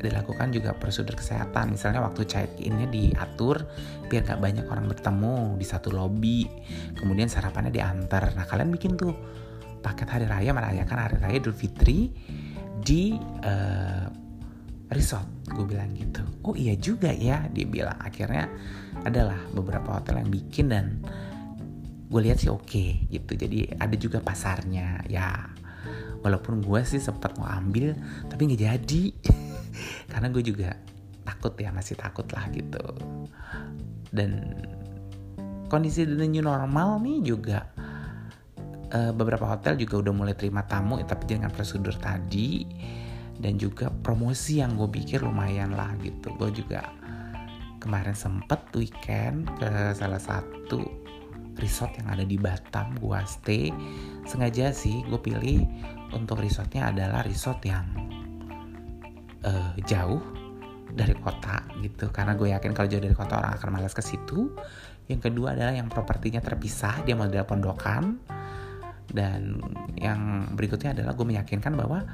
dilakukan 0.00 0.48
juga 0.50 0.72
prosedur 0.72 1.14
kesehatan. 1.14 1.76
Misalnya 1.76 2.00
waktu 2.00 2.24
check 2.24 2.56
innya 2.58 2.88
diatur 2.88 3.68
biar 4.08 4.26
gak 4.26 4.40
banyak 4.40 4.66
orang 4.66 4.88
bertemu 4.88 5.60
di 5.60 5.66
satu 5.68 5.92
lobby 5.92 6.48
kemudian 6.96 7.28
sarapannya 7.28 7.70
diantar. 7.70 8.32
Nah 8.34 8.48
kalian 8.48 8.72
bikin 8.72 8.96
tuh 8.96 9.12
paket 9.84 10.08
hari 10.08 10.26
raya 10.26 10.50
merayakan 10.56 10.98
hari 10.98 11.16
raya 11.20 11.36
Idul 11.38 11.54
Fitri 11.54 12.10
di 12.80 13.14
uh, 13.44 14.08
resort. 14.88 15.28
Gue 15.52 15.68
bilang 15.68 15.92
gitu. 15.92 16.24
Oh 16.48 16.56
iya 16.56 16.74
juga 16.80 17.12
ya 17.12 17.46
dia 17.52 17.68
bilang. 17.68 18.00
Akhirnya 18.00 18.48
adalah 19.04 19.38
beberapa 19.52 20.00
hotel 20.00 20.24
yang 20.24 20.32
bikin 20.32 20.66
dan 20.72 20.86
gue 22.10 22.20
lihat 22.24 22.42
sih 22.42 22.50
oke 22.50 22.66
okay, 22.66 23.06
gitu. 23.12 23.36
Jadi 23.36 23.76
ada 23.76 23.96
juga 24.00 24.18
pasarnya. 24.24 25.04
Ya 25.06 25.44
walaupun 26.20 26.60
gue 26.60 26.80
sih 26.84 27.00
sempat 27.00 27.36
mau 27.40 27.48
ambil 27.48 27.96
tapi 28.28 28.50
nggak 28.50 28.60
jadi. 28.60 29.04
Karena 30.10 30.28
gue 30.28 30.42
juga 30.44 30.76
takut 31.24 31.54
ya 31.56 31.70
masih 31.72 31.96
takut 31.96 32.26
lah 32.32 32.48
gitu. 32.52 32.84
Dan 34.10 34.60
kondisi 35.70 36.02
the 36.04 36.26
new 36.26 36.42
normal 36.42 36.98
nih 37.00 37.18
juga 37.22 37.70
uh, 38.90 39.12
beberapa 39.14 39.46
hotel 39.46 39.78
juga 39.78 40.02
udah 40.02 40.12
mulai 40.12 40.34
terima 40.34 40.66
tamu 40.66 40.98
ya, 40.98 41.06
tapi 41.06 41.36
dengan 41.36 41.48
prosedur 41.52 41.94
tadi. 41.96 42.66
Dan 43.40 43.56
juga 43.56 43.88
promosi 43.88 44.60
yang 44.60 44.76
gue 44.76 44.88
pikir 44.90 45.24
lumayan 45.24 45.72
lah 45.72 45.96
gitu. 46.04 46.28
Gue 46.36 46.52
juga 46.52 46.84
kemarin 47.80 48.12
sempet 48.12 48.60
weekend 48.76 49.48
ke 49.56 49.96
salah 49.96 50.20
satu 50.20 50.84
resort 51.60 51.94
yang 52.00 52.08
ada 52.10 52.24
di 52.24 52.40
Batam 52.40 52.96
gue 52.98 53.20
stay. 53.28 53.68
Sengaja 54.24 54.72
sih 54.72 55.04
gue 55.06 55.20
pilih 55.20 55.62
untuk 56.16 56.40
resortnya 56.40 56.90
adalah 56.90 57.22
resort 57.22 57.62
yang 57.62 57.86
uh, 59.44 59.72
jauh 59.86 60.20
dari 60.90 61.14
kota 61.14 61.62
gitu. 61.84 62.10
Karena 62.10 62.34
gue 62.34 62.50
yakin 62.50 62.72
kalau 62.74 62.88
jauh 62.90 63.02
dari 63.02 63.14
kota 63.14 63.38
orang 63.38 63.54
akan 63.60 63.68
malas 63.70 63.94
ke 63.94 64.02
situ. 64.02 64.50
Yang 65.06 65.30
kedua 65.30 65.54
adalah 65.54 65.74
yang 65.74 65.90
propertinya 65.90 66.42
terpisah 66.42 67.02
dia 67.06 67.14
model 67.14 67.46
pondokan. 67.46 68.18
Dan 69.10 69.58
yang 69.98 70.54
berikutnya 70.54 70.94
adalah 70.94 71.18
gue 71.18 71.26
meyakinkan 71.26 71.74
bahwa 71.74 72.06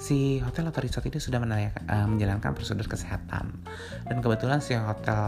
si 0.00 0.42
hotel 0.42 0.68
atau 0.72 0.82
resort 0.82 1.06
ini 1.06 1.20
sudah 1.20 1.38
uh, 1.40 2.06
menjalankan 2.08 2.56
prosedur 2.56 2.88
kesehatan. 2.88 3.64
Dan 4.08 4.16
kebetulan 4.24 4.60
si 4.64 4.74
hotel 4.74 5.20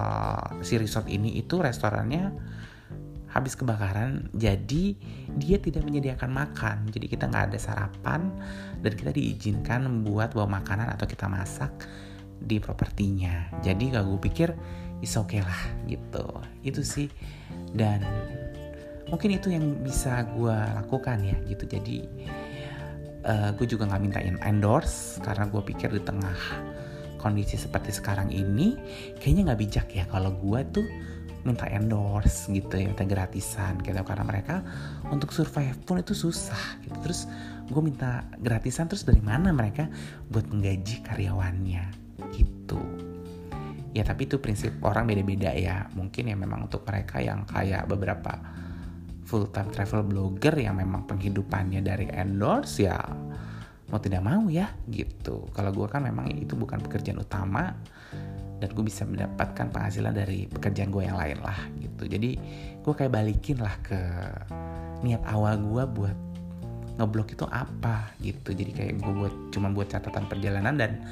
si 0.65 0.81
resort 0.81 1.07
ini 1.09 1.37
itu 1.38 1.61
restorannya 1.61 2.33
habis 3.37 3.52
kebakaran 3.52 4.33
jadi 4.33 4.97
dia 5.37 5.57
tidak 5.61 5.85
menyediakan 5.85 6.33
makan. 6.33 6.88
Jadi 6.88 7.07
kita 7.12 7.28
nggak 7.28 7.52
ada 7.52 7.59
sarapan 7.61 8.33
dan 8.81 8.93
kita 8.97 9.12
diizinkan 9.12 9.85
membuat 9.85 10.33
bawa 10.33 10.61
makanan 10.61 10.88
atau 10.97 11.05
kita 11.05 11.28
masak 11.28 11.71
di 12.40 12.57
propertinya. 12.57 13.52
Jadi 13.61 13.93
gak 13.93 14.05
gue 14.09 14.21
pikir 14.21 14.49
is 15.05 15.12
okay 15.21 15.45
lah 15.45 15.61
gitu. 15.85 16.25
Itu 16.64 16.81
sih. 16.81 17.12
Dan 17.76 18.00
mungkin 19.12 19.37
itu 19.37 19.52
yang 19.52 19.85
bisa 19.85 20.25
gue 20.33 20.57
lakukan 20.57 21.21
ya 21.21 21.37
gitu. 21.45 21.69
Jadi 21.69 21.99
uh, 23.28 23.50
gue 23.52 23.66
juga 23.69 23.85
nggak 23.90 24.02
mintain 24.02 24.37
endorse 24.40 25.21
karena 25.21 25.45
gue 25.50 25.62
pikir 25.62 25.93
di 25.93 26.00
tengah 26.00 26.38
kondisi 27.21 27.59
seperti 27.59 27.90
sekarang 27.90 28.31
ini 28.31 28.78
kayaknya 29.19 29.52
nggak 29.52 29.61
bijak 29.61 29.88
ya 29.90 30.05
kalau 30.07 30.31
gue 30.37 30.61
tuh 30.71 30.87
minta 31.47 31.71
endorse 31.71 32.50
gitu 32.50 32.75
ya 32.75 32.91
minta 32.91 33.07
gratisan 33.07 33.79
gitu. 33.81 33.95
Karena 34.03 34.26
mereka 34.26 34.67
untuk 35.09 35.31
survive 35.31 35.79
pun 35.87 36.03
itu 36.03 36.12
susah 36.12 36.83
gitu. 36.83 36.99
Terus 37.07 37.31
gue 37.71 37.83
minta 37.83 38.26
gratisan 38.43 38.91
terus 38.91 39.07
dari 39.07 39.23
mana 39.23 39.55
mereka 39.55 39.87
buat 40.26 40.50
menggaji 40.50 41.07
karyawannya 41.07 41.85
gitu. 42.35 42.81
Ya 43.95 44.05
tapi 44.05 44.26
itu 44.29 44.43
prinsip 44.43 44.76
orang 44.83 45.07
beda-beda 45.07 45.55
ya. 45.55 45.87
Mungkin 45.95 46.29
ya 46.29 46.37
memang 46.37 46.67
untuk 46.67 46.83
mereka 46.85 47.23
yang 47.23 47.47
kayak 47.47 47.87
beberapa 47.87 48.37
full 49.26 49.50
time 49.55 49.71
travel 49.71 50.07
blogger 50.07 50.55
yang 50.55 50.79
memang 50.79 51.07
penghidupannya 51.07 51.83
dari 51.83 52.07
endorse 52.11 52.87
ya 52.87 52.99
mau 53.87 54.03
tidak 54.03 54.23
mau 54.23 54.50
ya 54.50 54.71
gitu. 54.91 55.47
Kalau 55.55 55.71
gue 55.71 55.87
kan 55.87 56.03
memang 56.03 56.31
itu 56.35 56.59
bukan 56.59 56.83
pekerjaan 56.83 57.23
utama 57.23 57.75
dan 58.57 58.69
gue 58.73 58.85
bisa 58.85 59.05
mendapatkan 59.05 59.69
penghasilan 59.69 60.17
dari 60.17 60.49
pekerjaan 60.49 60.89
gue 60.89 61.05
yang 61.05 61.19
lain 61.19 61.39
lah 61.45 61.59
gitu. 61.81 62.09
Jadi 62.09 62.31
gue 62.81 62.95
kayak 62.95 63.13
balikin 63.13 63.61
lah 63.61 63.75
ke 63.85 63.99
niat 65.05 65.21
awal 65.29 65.61
gue 65.61 65.83
buat 65.85 66.17
ngeblok 66.97 67.37
itu 67.37 67.45
apa 67.53 68.17
gitu. 68.25 68.57
Jadi 68.57 68.73
kayak 68.73 68.95
gue 69.01 69.13
buat 69.13 69.35
cuma 69.53 69.69
buat 69.69 69.93
catatan 69.93 70.25
perjalanan 70.25 70.81
dan 70.81 71.05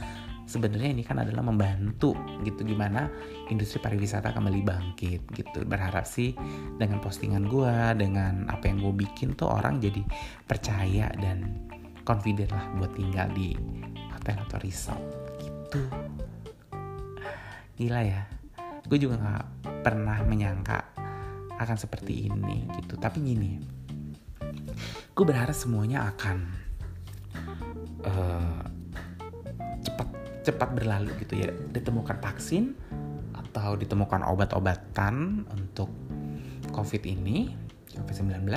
sebenarnya 0.49 0.97
ini 0.97 1.05
kan 1.05 1.21
adalah 1.21 1.45
membantu 1.45 2.17
gitu. 2.41 2.65
Gimana 2.65 3.13
industri 3.53 3.81
pariwisata 3.85 4.33
kembali 4.33 4.61
bangkit 4.65 5.21
gitu. 5.37 5.69
Berharap 5.69 6.09
sih 6.09 6.33
dengan 6.81 7.05
postingan 7.05 7.45
gue 7.45 7.75
dengan 8.01 8.49
apa 8.49 8.73
yang 8.73 8.81
gue 8.81 9.05
bikin 9.05 9.37
tuh 9.37 9.53
orang 9.53 9.85
jadi 9.85 10.01
percaya 10.49 11.13
dan 11.21 11.69
confident 12.09 12.53
lah 12.53 12.65
buat 12.81 12.93
tinggal 12.97 13.29
di 13.37 13.53
hotel 14.13 14.41
atau 14.49 14.59
resort 14.61 15.05
gitu 15.41 15.85
gila 17.76 18.00
ya. 18.02 18.23
Gue 18.85 18.99
juga 19.00 19.19
nggak 19.21 19.47
pernah 19.85 20.21
menyangka 20.25 20.93
akan 21.59 21.76
seperti 21.78 22.28
ini 22.28 22.69
gitu. 22.81 22.99
Tapi 22.99 23.19
gini 23.23 23.52
gue 25.14 25.23
berharap 25.23 25.54
semuanya 25.54 26.11
akan 26.11 26.37
uh, 28.02 28.62
cepat 29.87 30.09
cepat 30.43 30.69
berlalu 30.75 31.11
gitu 31.23 31.38
ya. 31.38 31.50
Ditemukan 31.50 32.19
vaksin 32.19 32.75
atau 33.35 33.78
ditemukan 33.78 34.26
obat-obatan 34.26 35.47
untuk 35.54 35.90
covid 36.75 37.07
ini 37.07 37.54
COVID-19 37.95 38.50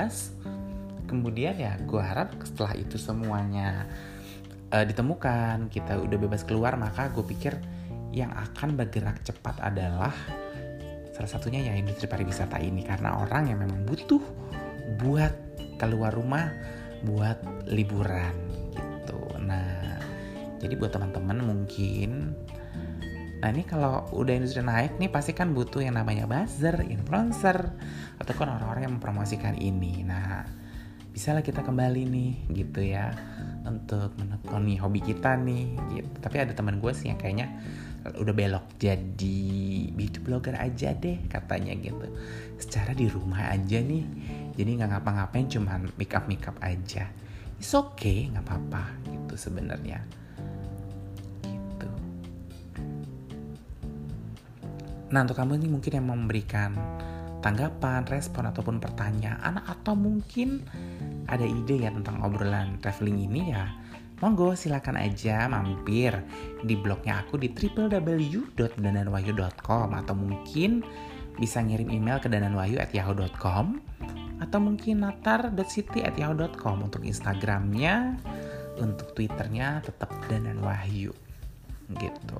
kemudian 1.08 1.54
ya 1.56 1.78
gue 1.80 2.02
harap 2.02 2.36
setelah 2.44 2.74
itu 2.76 3.00
semuanya 3.00 3.88
uh, 4.74 4.84
ditemukan 4.84 5.72
kita 5.72 6.02
udah 6.02 6.18
bebas 6.20 6.44
keluar 6.44 6.74
maka 6.76 7.08
gue 7.08 7.24
pikir 7.24 7.56
yang 8.12 8.32
akan 8.32 8.74
bergerak 8.78 9.20
cepat 9.24 9.60
adalah 9.60 10.14
salah 11.12 11.30
satunya 11.30 11.68
ya 11.68 11.74
industri 11.74 12.06
pariwisata 12.06 12.60
ini. 12.62 12.84
Karena 12.84 13.18
orang 13.20 13.52
yang 13.52 13.58
memang 13.62 13.84
butuh 13.84 14.22
buat 15.02 15.34
keluar 15.78 16.10
rumah 16.10 16.50
buat 17.06 17.38
liburan 17.70 18.34
gitu. 18.74 19.20
Nah 19.38 19.98
jadi 20.58 20.74
buat 20.74 20.90
teman-teman 20.90 21.38
mungkin 21.38 22.34
Nah 23.38 23.54
ini 23.54 23.62
kalau 23.62 24.02
udah 24.10 24.34
industri 24.34 24.66
naik 24.66 24.98
nih 24.98 25.10
pasti 25.14 25.30
kan 25.30 25.54
butuh 25.54 25.78
yang 25.78 25.94
namanya 25.94 26.26
buzzer, 26.26 26.82
influencer, 26.82 27.70
ataupun 28.18 28.50
orang-orang 28.50 28.90
yang 28.90 28.94
mempromosikan 28.98 29.54
ini. 29.54 30.02
Nah 30.02 30.42
bisa 31.14 31.34
lah 31.34 31.42
kita 31.42 31.62
kembali 31.62 32.02
nih 32.06 32.32
gitu 32.54 32.82
ya 32.82 33.14
untuk 33.62 34.14
menekuni 34.18 34.74
hobi 34.82 34.98
kita 35.02 35.38
nih 35.38 35.70
gitu. 35.94 36.14
Tapi 36.18 36.36
ada 36.42 36.50
teman 36.50 36.82
gue 36.82 36.90
sih 36.90 37.14
yang 37.14 37.18
kayaknya 37.18 37.46
udah 38.16 38.34
belok 38.34 38.80
jadi 38.80 39.40
beauty 39.92 40.18
blogger 40.24 40.56
aja 40.56 40.96
deh 40.96 41.20
katanya 41.28 41.76
gitu. 41.76 42.06
Secara 42.56 42.96
di 42.96 43.10
rumah 43.10 43.52
aja 43.52 43.78
nih 43.82 44.04
jadi 44.56 44.70
nggak 44.80 44.90
ngapa-ngapain 44.96 45.46
cuman 45.50 45.92
make 46.00 46.14
up 46.16 46.24
make 46.24 46.46
up 46.48 46.56
aja. 46.64 47.10
It's 47.58 47.74
okay 47.74 48.32
nggak 48.32 48.46
apa-apa 48.46 48.82
gitu 49.10 49.34
sebenarnya. 49.36 50.00
Gitu. 51.44 51.88
Nah 55.12 55.20
untuk 55.26 55.36
kamu 55.36 55.60
nih 55.60 55.70
mungkin 55.70 55.92
yang 55.92 56.06
memberikan 56.08 56.70
tanggapan, 57.38 58.02
respon 58.10 58.50
ataupun 58.50 58.82
pertanyaan 58.82 59.62
atau 59.62 59.94
mungkin 59.94 60.62
ada 61.28 61.44
ide 61.44 61.86
ya 61.86 61.90
tentang 61.94 62.18
obrolan 62.24 62.80
traveling 62.82 63.30
ini 63.30 63.52
ya 63.52 63.68
monggo 64.18 64.58
silakan 64.58 64.98
aja 64.98 65.46
mampir 65.46 66.10
di 66.62 66.74
blognya 66.74 67.22
aku 67.22 67.38
di 67.38 67.54
www.dananwahyu.com 67.54 69.88
atau 69.94 70.14
mungkin 70.18 70.82
bisa 71.38 71.62
ngirim 71.62 71.94
email 71.94 72.18
ke 72.18 72.26
dananwahyu@yahoo.com 72.26 73.78
atau 74.38 74.58
mungkin 74.62 75.02
natar.city@yahoo.com 75.06 76.86
untuk 76.86 77.02
Instagramnya 77.06 78.18
untuk 78.78 79.14
Twitternya 79.14 79.82
tetap 79.82 80.10
dananwahyu 80.30 81.10
gitu. 81.98 82.38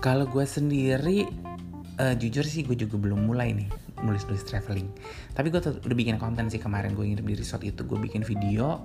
Kalau 0.00 0.24
gue 0.28 0.46
sendiri 0.46 1.26
uh, 1.98 2.14
jujur 2.14 2.46
sih 2.46 2.62
gue 2.62 2.78
juga 2.78 2.96
belum 3.00 3.26
mulai 3.26 3.56
nih 3.56 3.68
nulis-nulis 4.04 4.44
traveling. 4.44 4.88
Tapi 5.32 5.48
gue 5.48 5.60
udah 5.60 5.96
bikin 5.96 6.20
konten 6.20 6.52
sih 6.52 6.60
kemarin 6.60 6.92
gue 6.92 7.04
ngirim 7.04 7.26
di 7.26 7.36
resort 7.36 7.64
itu 7.64 7.82
gue 7.82 7.98
bikin 7.98 8.22
video 8.22 8.84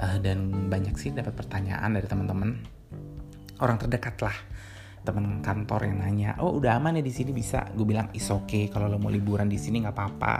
uh, 0.00 0.18
dan 0.18 0.68
banyak 0.72 0.96
sih 0.96 1.12
dapat 1.12 1.36
pertanyaan 1.36 1.92
dari 1.92 2.08
teman-teman. 2.08 2.50
Orang 3.60 3.76
terdekat 3.76 4.16
lah. 4.24 4.36
Teman 5.00 5.40
kantor 5.40 5.88
yang 5.88 6.04
nanya 6.04 6.30
oh 6.44 6.60
udah 6.60 6.76
aman 6.76 7.00
ya 7.00 7.04
di 7.04 7.12
sini? 7.12 7.32
Bisa. 7.32 7.68
Gue 7.72 7.88
bilang 7.88 8.12
is 8.16 8.28
okay. 8.32 8.68
Kalau 8.72 8.88
lo 8.88 8.96
mau 8.96 9.12
liburan 9.12 9.48
di 9.48 9.60
sini 9.60 9.84
nggak 9.84 9.96
apa-apa. 9.96 10.36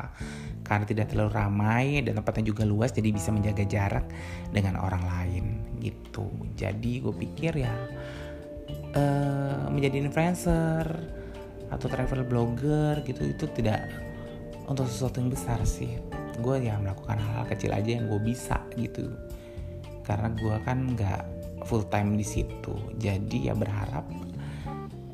Karena 0.65 0.85
tidak 0.85 1.13
terlalu 1.13 1.33
ramai 1.33 1.87
dan 2.05 2.21
tempatnya 2.21 2.53
juga 2.53 2.63
luas 2.65 2.93
jadi 2.93 3.09
bisa 3.13 3.33
menjaga 3.33 3.65
jarak 3.65 4.07
dengan 4.53 4.81
orang 4.81 5.05
lain 5.05 5.45
gitu. 5.81 6.29
Jadi 6.57 7.01
gue 7.01 7.15
pikir 7.15 7.53
ya 7.65 7.75
uh, 8.97 9.65
menjadi 9.73 10.05
influencer 10.05 10.85
atau 11.71 11.87
travel 11.87 12.27
blogger 12.27 13.03
gitu 13.07 13.31
itu 13.31 13.47
tidak 13.57 13.89
untuk 14.69 14.87
sesuatu 14.87 15.19
yang 15.25 15.33
besar 15.33 15.59
sih. 15.65 15.97
Gue 16.39 16.63
ya 16.63 16.77
melakukan 16.79 17.19
hal-hal 17.19 17.49
kecil 17.49 17.73
aja 17.75 17.91
yang 17.97 18.07
gue 18.07 18.21
bisa 18.23 18.61
gitu 18.77 19.11
karena 20.05 20.29
gue 20.33 20.57
kan 20.65 20.79
nggak 20.97 21.23
full 21.69 21.85
time 21.89 22.17
di 22.17 22.25
situ. 22.25 22.75
Jadi 22.97 23.51
ya 23.51 23.55
berharap 23.55 24.07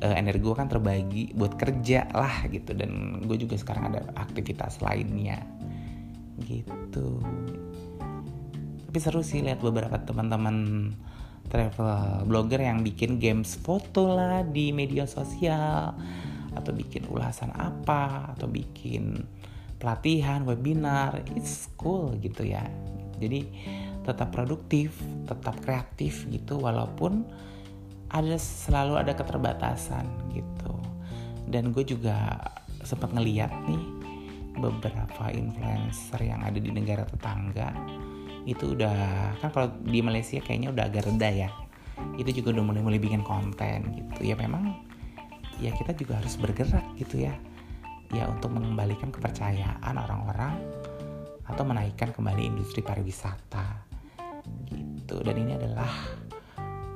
uh, 0.03 0.15
energi 0.15 0.41
gue 0.43 0.55
kan 0.55 0.69
terbagi 0.69 1.23
buat 1.35 1.57
kerja 1.59 2.07
lah 2.13 2.47
gitu. 2.51 2.73
Dan 2.73 3.23
gue 3.25 3.37
juga 3.39 3.55
sekarang 3.59 3.93
ada 3.93 4.01
aktivitas 4.15 4.79
lainnya. 4.83 5.43
Gitu. 6.41 7.21
Tapi 8.87 8.97
seru 9.03 9.21
sih 9.21 9.43
lihat 9.43 9.59
beberapa 9.59 9.99
teman-teman 9.99 10.89
travel 11.47 12.27
blogger 12.27 12.59
yang 12.59 12.83
bikin 12.83 13.23
games 13.23 13.55
foto 13.55 14.15
lah 14.15 14.43
di 14.47 14.71
media 14.71 15.03
sosial. 15.03 15.93
Atau 16.57 16.73
bikin 16.73 17.05
ulasan 17.11 17.53
apa 17.53 18.33
atau 18.33 18.49
bikin 18.49 19.21
pelatihan 19.77 20.41
webinar. 20.47 21.21
It's 21.37 21.69
cool 21.77 22.17
gitu 22.17 22.47
ya. 22.47 22.65
Jadi 23.17 23.49
tetap 24.07 24.31
produktif 24.31 24.95
tetap 25.27 25.59
kreatif 25.59 26.23
gitu 26.31 26.55
walaupun 26.63 27.27
ada 28.07 28.39
selalu 28.39 29.03
ada 29.03 29.11
keterbatasan 29.11 30.07
gitu. 30.31 30.73
Dan 31.47 31.75
gue 31.75 31.83
juga 31.83 32.39
sempat 32.83 33.11
ngeliat 33.11 33.51
nih 33.67 33.83
beberapa 34.57 35.27
influencer 35.31 36.23
yang 36.23 36.39
ada 36.41 36.57
di 36.57 36.71
negara 36.71 37.03
tetangga 37.03 37.75
itu 38.47 38.73
udah 38.79 39.35
kan 39.43 39.51
kalau 39.51 39.67
di 39.83 39.99
Malaysia 39.99 40.39
kayaknya 40.39 40.71
udah 40.71 40.83
agak 40.87 41.11
reda 41.11 41.29
ya. 41.47 41.49
Itu 42.15 42.31
juga 42.31 42.55
udah 42.55 42.63
mulai 42.63 42.81
mulai 42.83 42.99
bikin 43.03 43.27
konten 43.27 43.91
gitu. 43.91 44.23
Ya 44.23 44.39
memang 44.39 44.71
ya 45.59 45.75
kita 45.75 45.91
juga 45.99 46.23
harus 46.23 46.39
bergerak 46.39 46.95
gitu 46.95 47.27
ya. 47.27 47.35
Ya 48.15 48.23
untuk 48.31 48.55
mengembalikan 48.55 49.11
kepercayaan 49.11 49.95
orang-orang 49.99 50.63
atau 51.43 51.63
menaikkan 51.67 52.15
kembali 52.15 52.43
industri 52.43 52.79
pariwisata 52.79 53.86
gitu. 54.71 55.21
Dan 55.23 55.35
ini 55.39 55.55
adalah 55.55 55.89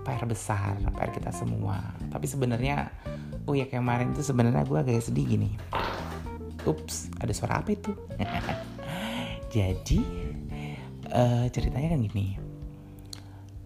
PR 0.02 0.26
besar 0.26 0.78
PR 0.82 1.10
kita 1.14 1.32
semua. 1.32 1.78
Tapi 2.10 2.26
sebenarnya 2.26 2.90
oh 3.46 3.54
ya 3.54 3.70
kemarin 3.70 4.14
itu 4.14 4.26
sebenarnya 4.26 4.66
gue 4.66 4.80
agak 4.80 5.06
sedih 5.06 5.26
gini. 5.26 5.50
Ups 6.66 7.10
ada 7.18 7.34
suara 7.34 7.62
apa 7.62 7.74
itu? 7.74 7.94
Jadi 9.56 10.00
uh, 11.12 11.46
ceritanya 11.50 11.98
kan 11.98 12.02
gini. 12.02 12.28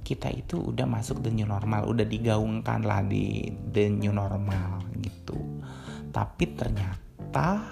Kita 0.05 0.29
itu 0.29 0.69
udah 0.69 0.85
masuk 0.85 1.25
the 1.25 1.33
new 1.33 1.49
normal, 1.49 1.89
udah 1.89 2.05
digaungkan 2.05 2.85
lah 2.85 3.01
di 3.01 3.49
the 3.73 3.89
new 3.89 4.13
normal 4.13 4.85
gitu. 5.01 5.37
Tapi 6.13 6.45
ternyata, 6.53 7.65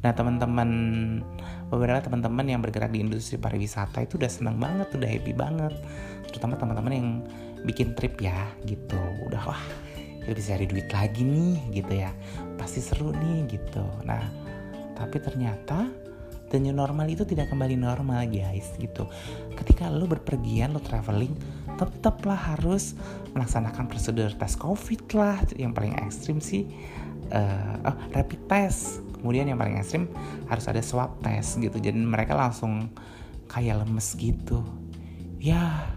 nah 0.00 0.12
teman-teman 0.16 0.70
beberapa 1.68 2.00
teman-teman 2.00 2.48
yang 2.48 2.60
bergerak 2.64 2.92
di 2.92 3.04
industri 3.04 3.36
pariwisata 3.36 4.04
itu 4.04 4.16
udah 4.16 4.30
senang 4.32 4.56
banget, 4.56 4.88
udah 4.96 5.08
happy 5.08 5.32
banget, 5.36 5.74
terutama 6.28 6.56
teman-teman 6.56 6.92
yang 6.92 7.08
bikin 7.64 7.92
trip 7.92 8.20
ya 8.20 8.48
gitu, 8.64 8.98
udah 9.28 9.42
wah 9.44 9.62
kita 10.24 10.32
bisa 10.32 10.48
cari 10.56 10.66
duit 10.68 10.88
lagi 10.92 11.22
nih 11.24 11.56
gitu 11.72 11.92
ya, 12.04 12.10
pasti 12.60 12.80
seru 12.84 13.12
nih 13.12 13.48
gitu. 13.48 13.84
Nah 14.04 14.24
tapi 14.98 15.22
ternyata 15.22 15.88
the 16.50 16.58
new 16.58 16.72
normal 16.72 17.06
itu 17.06 17.22
tidak 17.24 17.52
kembali 17.52 17.76
normal 17.76 18.28
guys 18.28 18.72
gitu. 18.80 19.08
Ketika 19.56 19.88
lo 19.88 20.08
berpergian 20.08 20.72
lo 20.72 20.80
traveling 20.80 21.32
tetaplah 21.78 22.56
harus 22.56 22.98
melaksanakan 23.32 23.86
prosedur 23.86 24.32
tes 24.34 24.58
covid 24.58 25.00
lah. 25.14 25.38
Yang 25.54 25.72
paling 25.76 25.94
ekstrim 26.00 26.38
sih 26.42 26.68
uh, 27.32 27.88
oh, 27.88 27.96
rapid 28.12 28.40
test 28.48 29.04
kemudian 29.20 29.50
yang 29.50 29.58
paling 29.58 29.78
ekstrim 29.78 30.08
harus 30.46 30.64
ada 30.70 30.80
swab 30.80 31.18
test 31.20 31.58
gitu. 31.58 31.76
Jadi 31.76 31.98
mereka 31.98 32.38
langsung 32.38 32.90
kayak 33.50 33.84
lemes 33.84 34.14
gitu. 34.14 34.62
Ya 35.38 35.94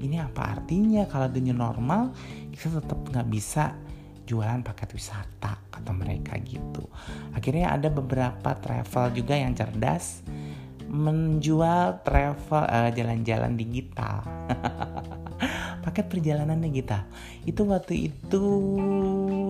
ini 0.00 0.16
apa 0.18 0.58
artinya? 0.58 1.04
Kalau 1.06 1.28
new 1.28 1.56
normal 1.56 2.14
kita 2.54 2.80
tetap 2.80 2.98
nggak 3.08 3.28
bisa 3.28 3.76
jualan 4.24 4.62
paket 4.62 4.94
wisata 4.94 5.58
kata 5.72 5.90
mereka 5.90 6.38
gitu. 6.38 6.86
Akhirnya 7.34 7.74
ada 7.74 7.90
beberapa 7.90 8.54
travel 8.58 9.10
juga 9.16 9.34
yang 9.34 9.56
cerdas 9.58 10.22
menjual 10.90 12.02
travel 12.02 12.66
uh, 12.66 12.90
jalan-jalan 12.90 13.54
digital. 13.54 14.26
Paket 15.86 16.06
perjalanan 16.12 16.60
digital. 16.60 17.06
Itu 17.46 17.64
waktu 17.64 18.12
itu 18.12 18.44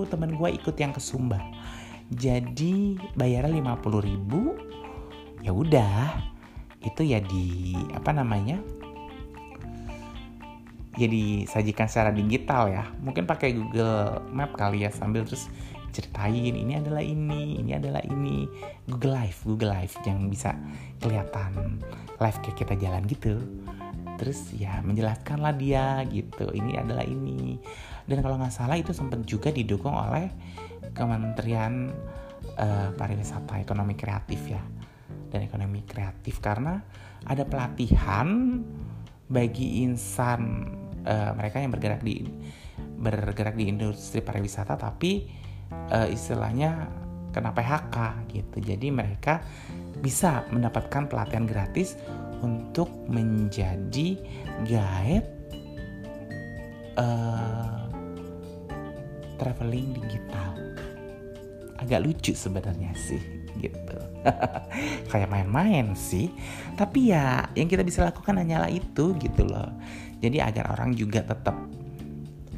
teman 0.06 0.36
gue 0.36 0.48
ikut 0.60 0.76
yang 0.78 0.92
ke 0.94 1.00
Sumba 1.02 1.40
jadi 2.10 2.98
bayarnya 3.14 3.62
50 3.62 4.02
ribu 4.02 4.58
ya 5.40 5.54
udah. 5.54 6.30
Itu 6.80 7.04
ya 7.04 7.20
di 7.20 7.76
apa 7.92 8.10
namanya 8.10 8.56
jadi 10.98 11.46
sajikan 11.46 11.86
secara 11.86 12.10
digital 12.10 12.68
ya. 12.68 12.84
Mungkin 13.00 13.24
pakai 13.24 13.54
Google 13.54 14.26
Map 14.34 14.58
kali 14.58 14.84
ya 14.84 14.90
sambil 14.90 15.22
terus 15.22 15.46
ceritain 15.90 16.54
ini 16.54 16.78
adalah 16.78 17.02
ini 17.02 17.62
ini 17.62 17.72
adalah 17.78 18.02
ini. 18.04 18.50
Google 18.90 19.14
Live 19.16 19.40
Google 19.46 19.70
Live 19.70 19.94
yang 20.02 20.26
bisa 20.28 20.52
kelihatan 20.98 21.78
live 22.18 22.38
kayak 22.42 22.56
kita 22.58 22.74
jalan 22.76 23.06
gitu. 23.06 23.38
Terus 24.20 24.52
ya 24.52 24.84
menjelaskan 24.84 25.40
lah 25.40 25.54
dia 25.56 26.04
gitu 26.10 26.50
ini 26.52 26.76
adalah 26.76 27.06
ini. 27.06 27.56
Dan 28.04 28.20
kalau 28.20 28.36
nggak 28.36 28.52
salah 28.52 28.76
itu 28.76 28.90
sempat 28.90 29.22
juga 29.24 29.54
didukung 29.54 29.94
oleh 29.94 30.28
Kementerian 30.92 31.90
uh, 32.58 32.90
pariwisata 32.94 33.60
ekonomi 33.62 33.94
kreatif 33.94 34.40
ya 34.50 34.62
dan 35.30 35.46
ekonomi 35.46 35.86
kreatif 35.86 36.42
karena 36.42 36.82
ada 37.26 37.46
pelatihan 37.46 38.58
bagi 39.30 39.86
insan 39.86 40.66
uh, 41.06 41.30
mereka 41.38 41.62
yang 41.62 41.70
bergerak 41.70 42.02
di 42.02 42.26
bergerak 43.00 43.54
di 43.54 43.70
industri 43.70 44.20
pariwisata 44.20 44.74
tapi 44.74 45.30
uh, 45.94 46.08
istilahnya 46.10 46.90
kena 47.30 47.54
PHK 47.54 47.96
gitu 48.34 48.56
jadi 48.58 48.90
mereka 48.90 49.38
bisa 50.00 50.48
mendapatkan 50.50 51.06
pelatihan 51.06 51.46
gratis 51.46 51.94
untuk 52.40 52.88
menjadi 53.06 54.16
guide 54.64 55.28
uh, 56.96 57.84
traveling 59.36 59.96
digital. 59.96 60.52
Agak 61.80 62.04
lucu 62.04 62.36
sebenarnya 62.36 62.92
sih 62.92 63.20
gitu. 63.58 63.96
Kayak 65.10 65.32
main-main 65.32 65.96
sih. 65.96 66.28
Tapi 66.76 67.12
ya 67.12 67.48
yang 67.56 67.66
kita 67.66 67.82
bisa 67.82 68.04
lakukan 68.04 68.36
hanyalah 68.36 68.68
itu 68.68 69.16
gitu 69.16 69.42
loh. 69.48 69.72
Jadi 70.20 70.38
agar 70.38 70.76
orang 70.76 70.92
juga 70.92 71.24
tetap 71.24 71.56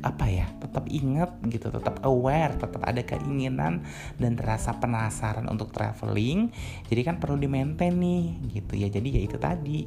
apa 0.02 0.26
ya 0.26 0.50
tetap 0.58 0.90
ingat 0.90 1.38
gitu 1.46 1.70
tetap 1.70 2.02
aware 2.02 2.58
tetap 2.58 2.82
ada 2.82 3.06
keinginan 3.06 3.86
dan 4.18 4.34
rasa 4.34 4.74
penasaran 4.74 5.46
untuk 5.46 5.70
traveling 5.70 6.50
jadi 6.90 7.06
kan 7.06 7.16
perlu 7.22 7.38
di 7.38 7.46
maintain 7.46 7.94
nih 7.94 8.34
gitu 8.50 8.74
ya 8.74 8.90
jadi 8.90 9.08
ya 9.14 9.20
itu 9.22 9.38
tadi 9.38 9.86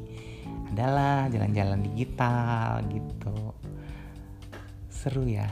adalah 0.72 1.28
jalan-jalan 1.28 1.84
digital 1.84 2.80
gitu 2.88 3.36
seru 4.88 5.28
ya 5.28 5.46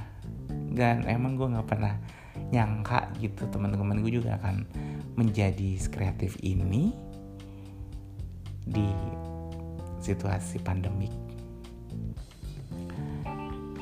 dan 0.73 1.05
emang 1.13 1.37
gue 1.37 1.45
nggak 1.45 1.69
pernah 1.69 2.01
nyangka 2.55 3.11
gitu 3.19 3.51
teman-teman 3.51 3.99
gue 3.99 4.23
juga 4.23 4.39
akan 4.39 4.63
menjadi 5.19 5.75
kreatif 5.91 6.39
ini 6.47 6.95
di 8.63 8.87
situasi 9.99 10.63
pandemik. 10.63 11.11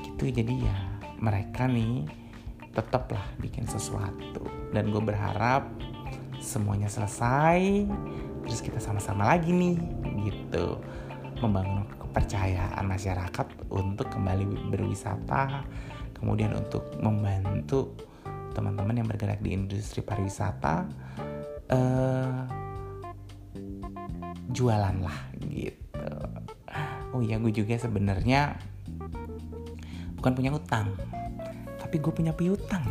Gitu 0.01 0.25
jadi 0.33 0.55
ya 0.73 0.79
mereka 1.21 1.69
nih 1.69 2.09
tetaplah 2.73 3.23
bikin 3.37 3.69
sesuatu. 3.69 4.49
Dan 4.73 4.89
gue 4.89 5.03
berharap 5.05 5.69
semuanya 6.41 6.89
selesai 6.89 7.85
terus 8.43 8.65
kita 8.65 8.81
sama-sama 8.81 9.29
lagi 9.29 9.53
nih 9.53 9.77
gitu. 10.25 10.81
Membangun 11.45 11.85
kepercayaan 12.01 12.85
masyarakat 12.89 13.47
untuk 13.69 14.09
kembali 14.09 14.73
berwisata 14.73 15.65
kemudian 16.17 16.55
untuk 16.55 16.87
membantu 17.03 18.12
teman-teman 18.53 19.01
yang 19.01 19.09
bergerak 19.09 19.41
di 19.41 19.57
industri 19.57 20.05
pariwisata 20.05 20.87
uh, 21.73 22.45
jualan 24.53 24.97
lah 25.01 25.19
gitu. 25.41 25.89
Oh 27.13 27.21
iya 27.21 27.37
gue 27.37 27.53
juga 27.53 27.77
sebenarnya 27.77 28.57
bukan 30.17 30.33
punya 30.33 30.53
utang 30.53 30.97
tapi 31.77 32.01
gue 32.01 32.13
punya 32.13 32.33
piutang. 32.33 32.85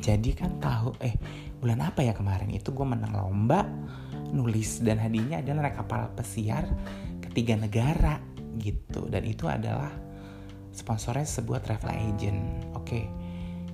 Jadi 0.00 0.36
kan 0.36 0.60
tahu 0.60 0.96
eh 1.00 1.16
bulan 1.60 1.84
apa 1.84 2.04
ya 2.04 2.12
kemarin 2.12 2.52
itu 2.52 2.72
gue 2.72 2.84
menang 2.84 3.12
lomba 3.12 3.64
nulis 4.28 4.84
dan 4.84 5.00
hadiahnya 5.00 5.40
adalah 5.40 5.68
naik 5.68 5.76
kapal 5.80 6.12
pesiar 6.12 6.68
ketiga 7.24 7.56
negara 7.56 8.20
gitu. 8.60 9.08
Dan 9.08 9.24
itu 9.24 9.48
adalah 9.48 9.88
sponsornya 10.72 11.24
sebuah 11.26 11.64
travel 11.64 11.90
agent 11.96 12.40
oke 12.76 13.00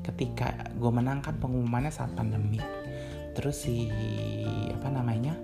ketika 0.05 0.53
gue 0.77 0.93
menangkan 0.93 1.35
pengumumannya 1.41 1.91
saat 1.91 2.13
pandemi. 2.13 2.61
Terus 3.35 3.67
si 3.67 3.89
apa 4.71 4.93
namanya 4.93 5.35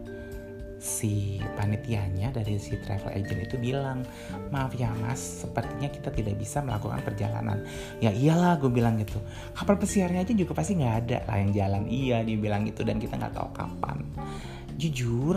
si 0.80 1.36
panitianya 1.60 2.32
dari 2.32 2.56
si 2.56 2.72
travel 2.80 3.12
agent 3.12 3.44
itu 3.44 3.60
bilang 3.60 4.00
maaf 4.48 4.72
ya 4.72 4.88
mas 4.96 5.44
sepertinya 5.44 5.92
kita 5.92 6.08
tidak 6.08 6.40
bisa 6.40 6.64
melakukan 6.64 7.04
perjalanan. 7.04 7.60
Ya 8.00 8.12
iyalah 8.12 8.56
gue 8.56 8.72
bilang 8.72 8.96
gitu. 8.96 9.20
Kapal 9.52 9.76
pesiarnya 9.76 10.24
aja 10.24 10.32
juga 10.32 10.56
pasti 10.56 10.80
nggak 10.80 10.96
ada 11.04 11.18
lah 11.28 11.36
yang 11.36 11.52
jalan. 11.52 11.82
Iya 11.84 12.24
dia 12.24 12.36
bilang 12.40 12.64
gitu 12.64 12.84
dan 12.84 12.96
kita 12.96 13.20
nggak 13.20 13.36
tahu 13.36 13.48
kapan. 13.52 13.98
Jujur 14.80 15.36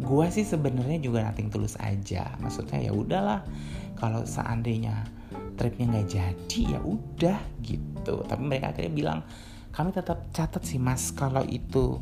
gue 0.00 0.26
sih 0.32 0.48
sebenarnya 0.48 0.96
juga 0.96 1.28
nating 1.28 1.52
tulus 1.52 1.76
aja. 1.76 2.32
Maksudnya 2.40 2.80
ya 2.80 2.92
udahlah 2.96 3.44
kalau 4.00 4.24
seandainya 4.24 5.04
tripnya 5.60 5.92
nggak 5.92 6.08
jadi 6.08 6.60
ya 6.72 6.80
udah 6.80 7.38
gitu 7.60 8.24
tapi 8.24 8.40
mereka 8.40 8.72
akhirnya 8.72 8.92
bilang 8.96 9.20
kami 9.76 9.92
tetap 9.92 10.32
catat 10.32 10.64
sih 10.64 10.80
mas 10.80 11.12
kalau 11.12 11.44
itu 11.44 12.00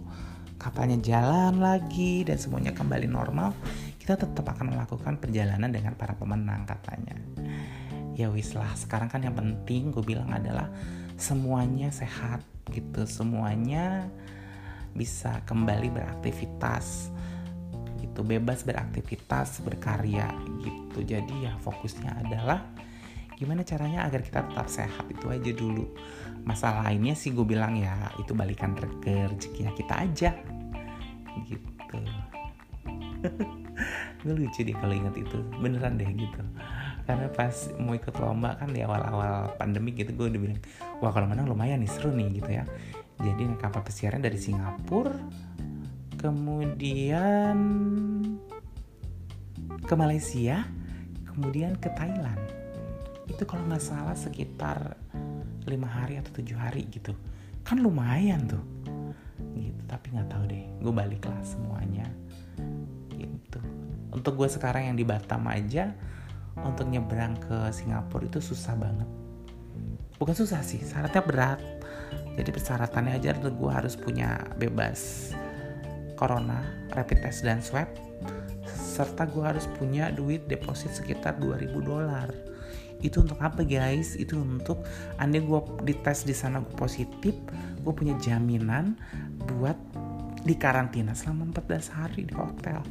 kapalnya 0.58 0.98
jalan 0.98 1.62
lagi 1.62 2.26
dan 2.26 2.36
semuanya 2.36 2.74
kembali 2.74 3.06
normal, 3.06 3.54
kita 4.02 4.18
tetap 4.18 4.42
akan 4.42 4.74
melakukan 4.74 5.16
perjalanan 5.22 5.70
dengan 5.70 5.94
para 5.94 6.18
pemenang 6.18 6.66
katanya. 6.66 7.14
Ya 8.18 8.26
wis 8.34 8.58
lah, 8.58 8.74
sekarang 8.74 9.06
kan 9.06 9.22
yang 9.22 9.38
penting 9.38 9.94
gue 9.94 10.02
bilang 10.02 10.34
adalah 10.34 10.66
semuanya 11.14 11.94
sehat 11.94 12.42
gitu, 12.74 13.06
semuanya 13.06 14.10
bisa 14.98 15.38
kembali 15.46 15.94
beraktivitas 15.94 17.14
gitu, 18.02 18.26
bebas 18.26 18.66
beraktivitas, 18.66 19.62
berkarya 19.62 20.34
gitu. 20.66 21.06
Jadi 21.06 21.46
ya 21.46 21.54
fokusnya 21.62 22.26
adalah 22.26 22.66
gimana 23.38 23.62
caranya 23.62 24.02
agar 24.02 24.26
kita 24.26 24.42
tetap 24.50 24.66
sehat? 24.66 25.06
Itu 25.06 25.30
aja 25.30 25.50
dulu. 25.54 25.86
Masalah 26.42 26.90
lainnya 26.90 27.14
sih 27.14 27.30
gue 27.30 27.46
bilang 27.46 27.78
ya 27.78 28.10
itu 28.18 28.34
balikan 28.34 28.74
ke 28.74 29.30
rezekinya 29.30 29.70
kita 29.78 29.94
aja. 29.94 30.30
Gitu. 31.46 31.98
Gue 34.26 34.34
lucu 34.34 34.66
deh 34.66 34.74
kalau 34.74 34.90
inget 34.90 35.14
itu. 35.22 35.38
Beneran 35.62 35.94
deh 35.94 36.10
gitu. 36.10 36.42
Karena 37.06 37.30
pas 37.30 37.54
mau 37.78 37.94
ikut 37.94 38.18
lomba 38.18 38.58
kan 38.58 38.74
di 38.74 38.82
awal-awal 38.82 39.54
pandemi 39.54 39.94
gitu 39.94 40.10
gue 40.12 40.34
udah 40.34 40.40
bilang 40.42 40.60
wah 40.98 41.14
kalau 41.14 41.30
menang 41.30 41.46
lumayan 41.46 41.78
nih 41.78 41.88
seru 41.88 42.10
nih 42.10 42.42
gitu 42.42 42.50
ya. 42.50 42.66
Jadi 43.22 43.46
kapal 43.62 43.86
pesiaran 43.86 44.18
dari 44.18 44.36
Singapura 44.36 45.14
kemudian 46.18 47.58
ke 49.86 49.94
Malaysia 49.94 50.66
kemudian 51.30 51.78
ke 51.78 51.86
Thailand 51.94 52.57
itu 53.28 53.42
kalau 53.44 53.62
nggak 53.68 53.84
salah 53.84 54.16
sekitar 54.16 54.96
lima 55.68 55.86
hari 55.86 56.16
atau 56.16 56.32
tujuh 56.40 56.56
hari 56.56 56.88
gitu. 56.88 57.12
Kan 57.62 57.84
lumayan 57.84 58.48
tuh. 58.48 58.64
Gitu 59.54 59.82
tapi 59.84 60.16
nggak 60.16 60.28
tahu 60.32 60.42
deh. 60.48 60.64
Gue 60.80 60.92
balik 60.92 61.28
lah 61.28 61.38
semuanya. 61.44 62.08
Gitu. 63.12 63.60
Untuk 64.10 64.34
gue 64.40 64.48
sekarang 64.48 64.92
yang 64.92 64.96
di 64.96 65.04
Batam 65.04 65.44
aja 65.46 65.92
untuk 66.58 66.90
nyebrang 66.90 67.38
ke 67.38 67.70
Singapura 67.70 68.26
itu 68.26 68.40
susah 68.40 68.74
banget. 68.74 69.06
Bukan 70.18 70.34
susah 70.34 70.64
sih 70.64 70.80
syaratnya 70.82 71.22
berat. 71.22 71.60
Jadi 72.34 72.50
persyaratannya 72.54 73.18
aja 73.18 73.36
gue 73.36 73.70
harus 73.70 73.94
punya 73.98 74.40
bebas 74.56 75.30
corona 76.18 76.66
rapid 76.94 77.22
test 77.22 77.46
dan 77.46 77.62
swab 77.62 77.86
serta 78.66 79.30
gue 79.30 79.44
harus 79.46 79.70
punya 79.78 80.10
duit 80.10 80.50
deposit 80.50 80.90
sekitar 80.90 81.38
2000 81.38 81.70
dolar 81.86 82.34
itu 83.04 83.22
untuk 83.22 83.38
apa 83.38 83.62
guys? 83.62 84.18
Itu 84.18 84.42
untuk 84.42 84.82
andai 85.18 85.42
gue 85.42 85.60
dites 85.86 86.26
di 86.26 86.34
sana 86.34 86.62
gue 86.62 86.74
positif 86.74 87.34
gue 87.78 87.92
punya 87.94 88.18
jaminan 88.18 88.98
buat 89.48 89.78
di 90.42 90.54
karantina 90.58 91.14
selama 91.14 91.50
14 91.56 91.96
hari 91.98 92.26
di 92.26 92.34
hotel. 92.34 92.82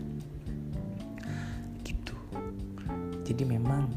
Gitu. 1.84 2.16
Jadi 3.28 3.44
memang 3.44 3.88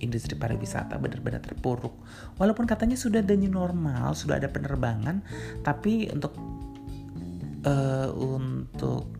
industri 0.00 0.34
pariwisata 0.34 0.96
benar-benar 0.96 1.44
terpuruk. 1.44 1.92
Walaupun 2.40 2.64
katanya 2.64 2.96
sudah 2.96 3.20
ada 3.20 3.36
new 3.36 3.52
normal 3.52 4.16
sudah 4.16 4.40
ada 4.40 4.48
penerbangan 4.48 5.20
tapi 5.60 6.08
untuk 6.08 6.32
uh, 7.68 8.08
untuk 8.16 9.12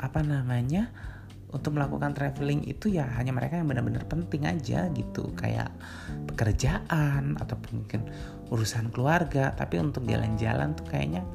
apa 0.00 0.24
namanya 0.24 0.88
untuk 1.50 1.74
melakukan 1.74 2.14
traveling 2.14 2.62
itu 2.66 2.94
ya 2.94 3.06
hanya 3.18 3.34
mereka 3.34 3.58
yang 3.58 3.66
benar-benar 3.66 4.06
penting 4.06 4.46
aja 4.46 4.86
gitu. 4.94 5.34
Kayak 5.34 5.74
pekerjaan 6.30 7.38
atau 7.38 7.58
mungkin 7.74 8.06
urusan 8.50 8.94
keluarga. 8.94 9.54
Tapi 9.54 9.82
untuk 9.82 10.06
jalan-jalan 10.06 10.78
tuh 10.78 10.86
kayaknya 10.86 11.26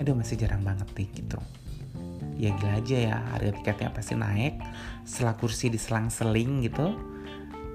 aduh 0.00 0.16
masih 0.16 0.40
jarang 0.40 0.64
banget 0.64 0.88
nih 0.96 1.08
gitu. 1.24 1.40
Ya 2.40 2.56
gila 2.56 2.80
aja 2.80 2.96
ya 2.96 3.16
harga 3.36 3.50
tiketnya 3.56 3.90
pasti 3.92 4.14
naik. 4.16 4.60
Setelah 5.04 5.36
kursi 5.36 5.72
diselang-seling 5.72 6.64
gitu 6.68 6.96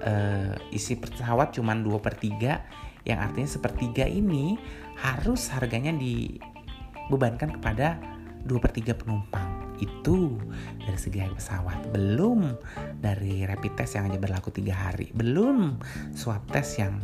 uh, 0.02 0.54
isi 0.70 0.98
pesawat 0.98 1.54
cuma 1.56 1.74
2 1.74 1.86
per 2.02 2.14
3 2.18 3.06
yang 3.06 3.18
artinya 3.22 3.46
sepertiga 3.46 4.04
ini 4.06 4.58
harus 4.98 5.46
harganya 5.54 5.94
dibebankan 5.94 7.54
kepada 7.58 7.98
2 8.42 8.50
per 8.58 8.72
3 8.74 8.98
penumpang 8.98 9.55
itu 9.80 10.36
dari 10.80 10.98
segi 10.98 11.18
harga 11.20 11.36
pesawat 11.36 11.78
belum 11.92 12.56
dari 13.00 13.44
rapid 13.44 13.72
test 13.76 13.98
yang 13.98 14.08
hanya 14.08 14.20
berlaku 14.20 14.52
tiga 14.52 14.74
hari 14.76 15.12
belum 15.12 15.80
swab 16.16 16.44
test 16.52 16.80
yang 16.80 17.00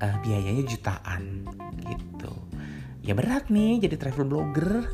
uh, 0.00 0.16
biayanya 0.24 0.64
jutaan 0.64 1.44
gitu 1.84 2.32
ya 3.08 3.16
berat 3.16 3.48
nih 3.48 3.80
jadi 3.80 3.96
travel 3.96 4.28
blogger. 4.28 4.84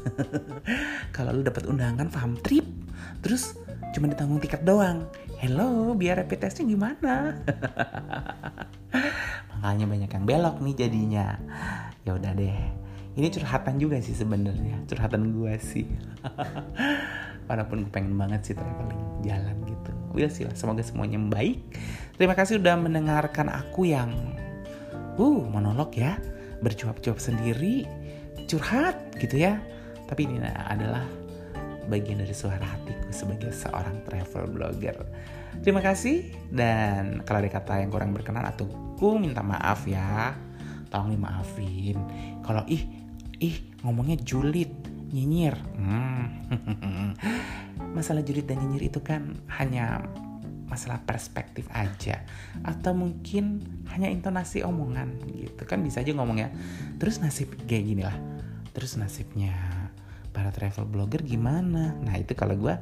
Kalau 1.17 1.35
lu 1.35 1.43
dapat 1.43 1.67
undangan 1.67 2.07
paham 2.15 2.39
trip, 2.39 2.63
terus 3.27 3.59
cuma 3.91 4.07
ditanggung 4.07 4.39
tiket 4.39 4.63
doang. 4.63 5.11
Hello, 5.43 5.99
biar 5.99 6.23
rapid 6.23 6.47
testnya 6.47 6.71
gimana? 6.71 7.35
Makanya 9.51 9.87
banyak 9.91 10.11
yang 10.15 10.25
belok 10.31 10.57
nih 10.63 10.75
jadinya. 10.79 11.27
Ya 12.07 12.15
udah 12.15 12.33
deh. 12.39 12.84
Ini 13.15 13.31
curhatan 13.31 13.79
juga 13.79 14.03
sih 14.03 14.11
sebenarnya, 14.11 14.83
curhatan 14.91 15.31
gue 15.31 15.55
sih. 15.63 15.87
Walaupun 17.49 17.87
gue 17.87 17.93
pengen 17.95 18.19
banget 18.19 18.51
sih 18.51 18.55
traveling 18.59 19.23
jalan 19.23 19.55
gitu. 19.71 19.91
Will 20.11 20.31
sih 20.31 20.43
lah, 20.43 20.55
semoga 20.59 20.83
semuanya 20.83 21.23
baik. 21.23 21.63
Terima 22.19 22.35
kasih 22.35 22.59
udah 22.59 22.75
mendengarkan 22.75 23.55
aku 23.55 23.87
yang 23.87 24.11
uh 25.15 25.43
monolog 25.47 25.95
ya, 25.95 26.19
bercuap-cuap 26.59 27.23
sendiri, 27.23 27.87
curhat 28.51 28.99
gitu 29.23 29.47
ya. 29.47 29.63
Tapi 30.11 30.27
ini 30.27 30.43
adalah 30.43 31.07
bagian 31.87 32.19
dari 32.19 32.35
suara 32.35 32.67
hatiku 32.67 33.15
sebagai 33.15 33.55
seorang 33.55 34.03
travel 34.03 34.51
blogger. 34.51 34.97
Terima 35.63 35.79
kasih 35.79 36.35
dan 36.51 37.23
kalau 37.23 37.47
ada 37.47 37.51
kata 37.53 37.79
yang 37.79 37.95
kurang 37.95 38.11
berkenan 38.11 38.43
atau 38.43 38.67
ku 38.99 39.23
minta 39.23 39.39
maaf 39.45 39.87
ya. 39.87 40.35
Tolong 40.91 41.15
dimaafin. 41.15 41.99
Kalau 42.47 42.63
ih 42.71 43.04
ih 43.41 43.57
ngomongnya 43.83 44.21
julid, 44.23 44.71
nyinyir. 45.15 45.57
Hmm. 45.79 46.45
masalah 47.97 48.27
julid 48.27 48.47
dan 48.51 48.59
nyinyir 48.59 48.91
itu 48.91 49.01
kan 49.03 49.39
hanya 49.59 50.03
masalah 50.67 51.03
perspektif 51.07 51.67
aja. 51.71 52.27
Atau 52.67 52.95
mungkin 52.95 53.63
hanya 53.95 54.11
intonasi 54.11 54.67
omongan 54.67 55.23
gitu. 55.31 55.63
Kan 55.67 55.83
bisa 55.87 56.03
aja 56.03 56.11
ngomongnya 56.15 56.51
terus 56.99 57.23
nasib 57.23 57.55
kayak 57.67 57.85
gini 57.87 58.03
lah. 58.03 58.17
Terus 58.75 58.99
nasibnya 58.99 59.55
para 60.35 60.51
travel 60.51 60.87
blogger 60.91 61.23
gimana? 61.23 61.95
Nah 61.95 62.15
itu 62.19 62.35
kalau 62.35 62.59
gue 62.59 62.75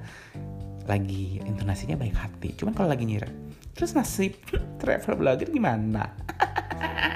lagi 0.89 1.39
intonasinya 1.45 2.01
baik 2.01 2.17
hati. 2.17 2.57
Cuman 2.57 2.73
kalau 2.73 2.89
lagi 2.89 3.05
nyir 3.05 3.29
terus 3.73 3.97
nasib 3.97 4.37
travel 4.81 5.17
blogger 5.17 5.49
gimana 5.49 6.13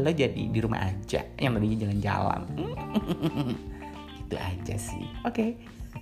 lo 0.00 0.10
jadi 0.10 0.50
di 0.50 0.58
rumah 0.58 0.82
aja 0.82 1.22
yang 1.38 1.54
tadinya 1.54 1.78
jalan-jalan. 1.86 2.40
Itu 4.24 4.36
aja 4.40 4.74
sih. 4.74 5.06
Oke. 5.22 5.30
Okay. 5.30 5.50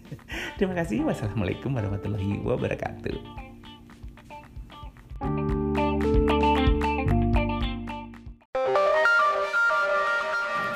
terima 0.56 0.74
kasih. 0.76 1.04
Wassalamualaikum 1.04 1.72
warahmatullahi 1.72 2.40
wabarakatuh. 2.44 3.16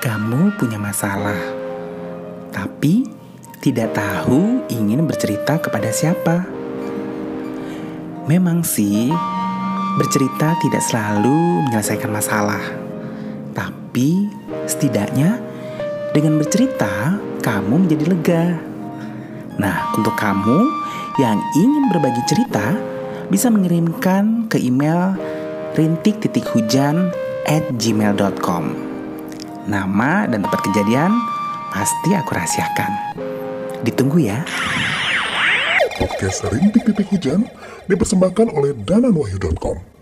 Kamu 0.06 0.54
punya 0.54 0.78
masalah, 0.78 1.34
tapi 2.54 3.10
tidak 3.58 3.90
tahu 3.98 4.62
ingin 4.70 5.02
bercerita 5.02 5.58
kepada 5.58 5.90
siapa. 5.90 6.46
Memang 8.30 8.62
sih, 8.62 9.10
bercerita 9.98 10.54
tidak 10.62 10.82
selalu 10.86 11.66
menyelesaikan 11.66 12.10
masalah, 12.10 12.62
tapi 13.96 14.28
setidaknya 14.68 15.40
dengan 16.12 16.36
bercerita 16.36 17.16
kamu 17.40 17.88
menjadi 17.88 18.04
lega. 18.12 18.44
Nah, 19.56 19.88
untuk 19.96 20.12
kamu 20.20 20.68
yang 21.16 21.40
ingin 21.56 21.88
berbagi 21.88 22.20
cerita, 22.28 22.76
bisa 23.32 23.48
mengirimkan 23.48 24.52
ke 24.52 24.60
email 24.60 25.16
rintik-hujan 25.80 27.08
at 27.48 27.64
gmail.com. 27.80 28.64
Nama 29.64 30.28
dan 30.28 30.44
tempat 30.44 30.60
kejadian 30.68 31.16
pasti 31.72 32.12
aku 32.12 32.36
rahasiakan. 32.36 33.16
Ditunggu 33.80 34.28
ya. 34.28 34.44
Podcast 35.96 36.44
Rintik 36.52 36.84
Titik 36.84 37.08
Hujan 37.16 37.48
dipersembahkan 37.88 38.52
oleh 38.52 38.76
dananwahyu.com. 38.76 39.95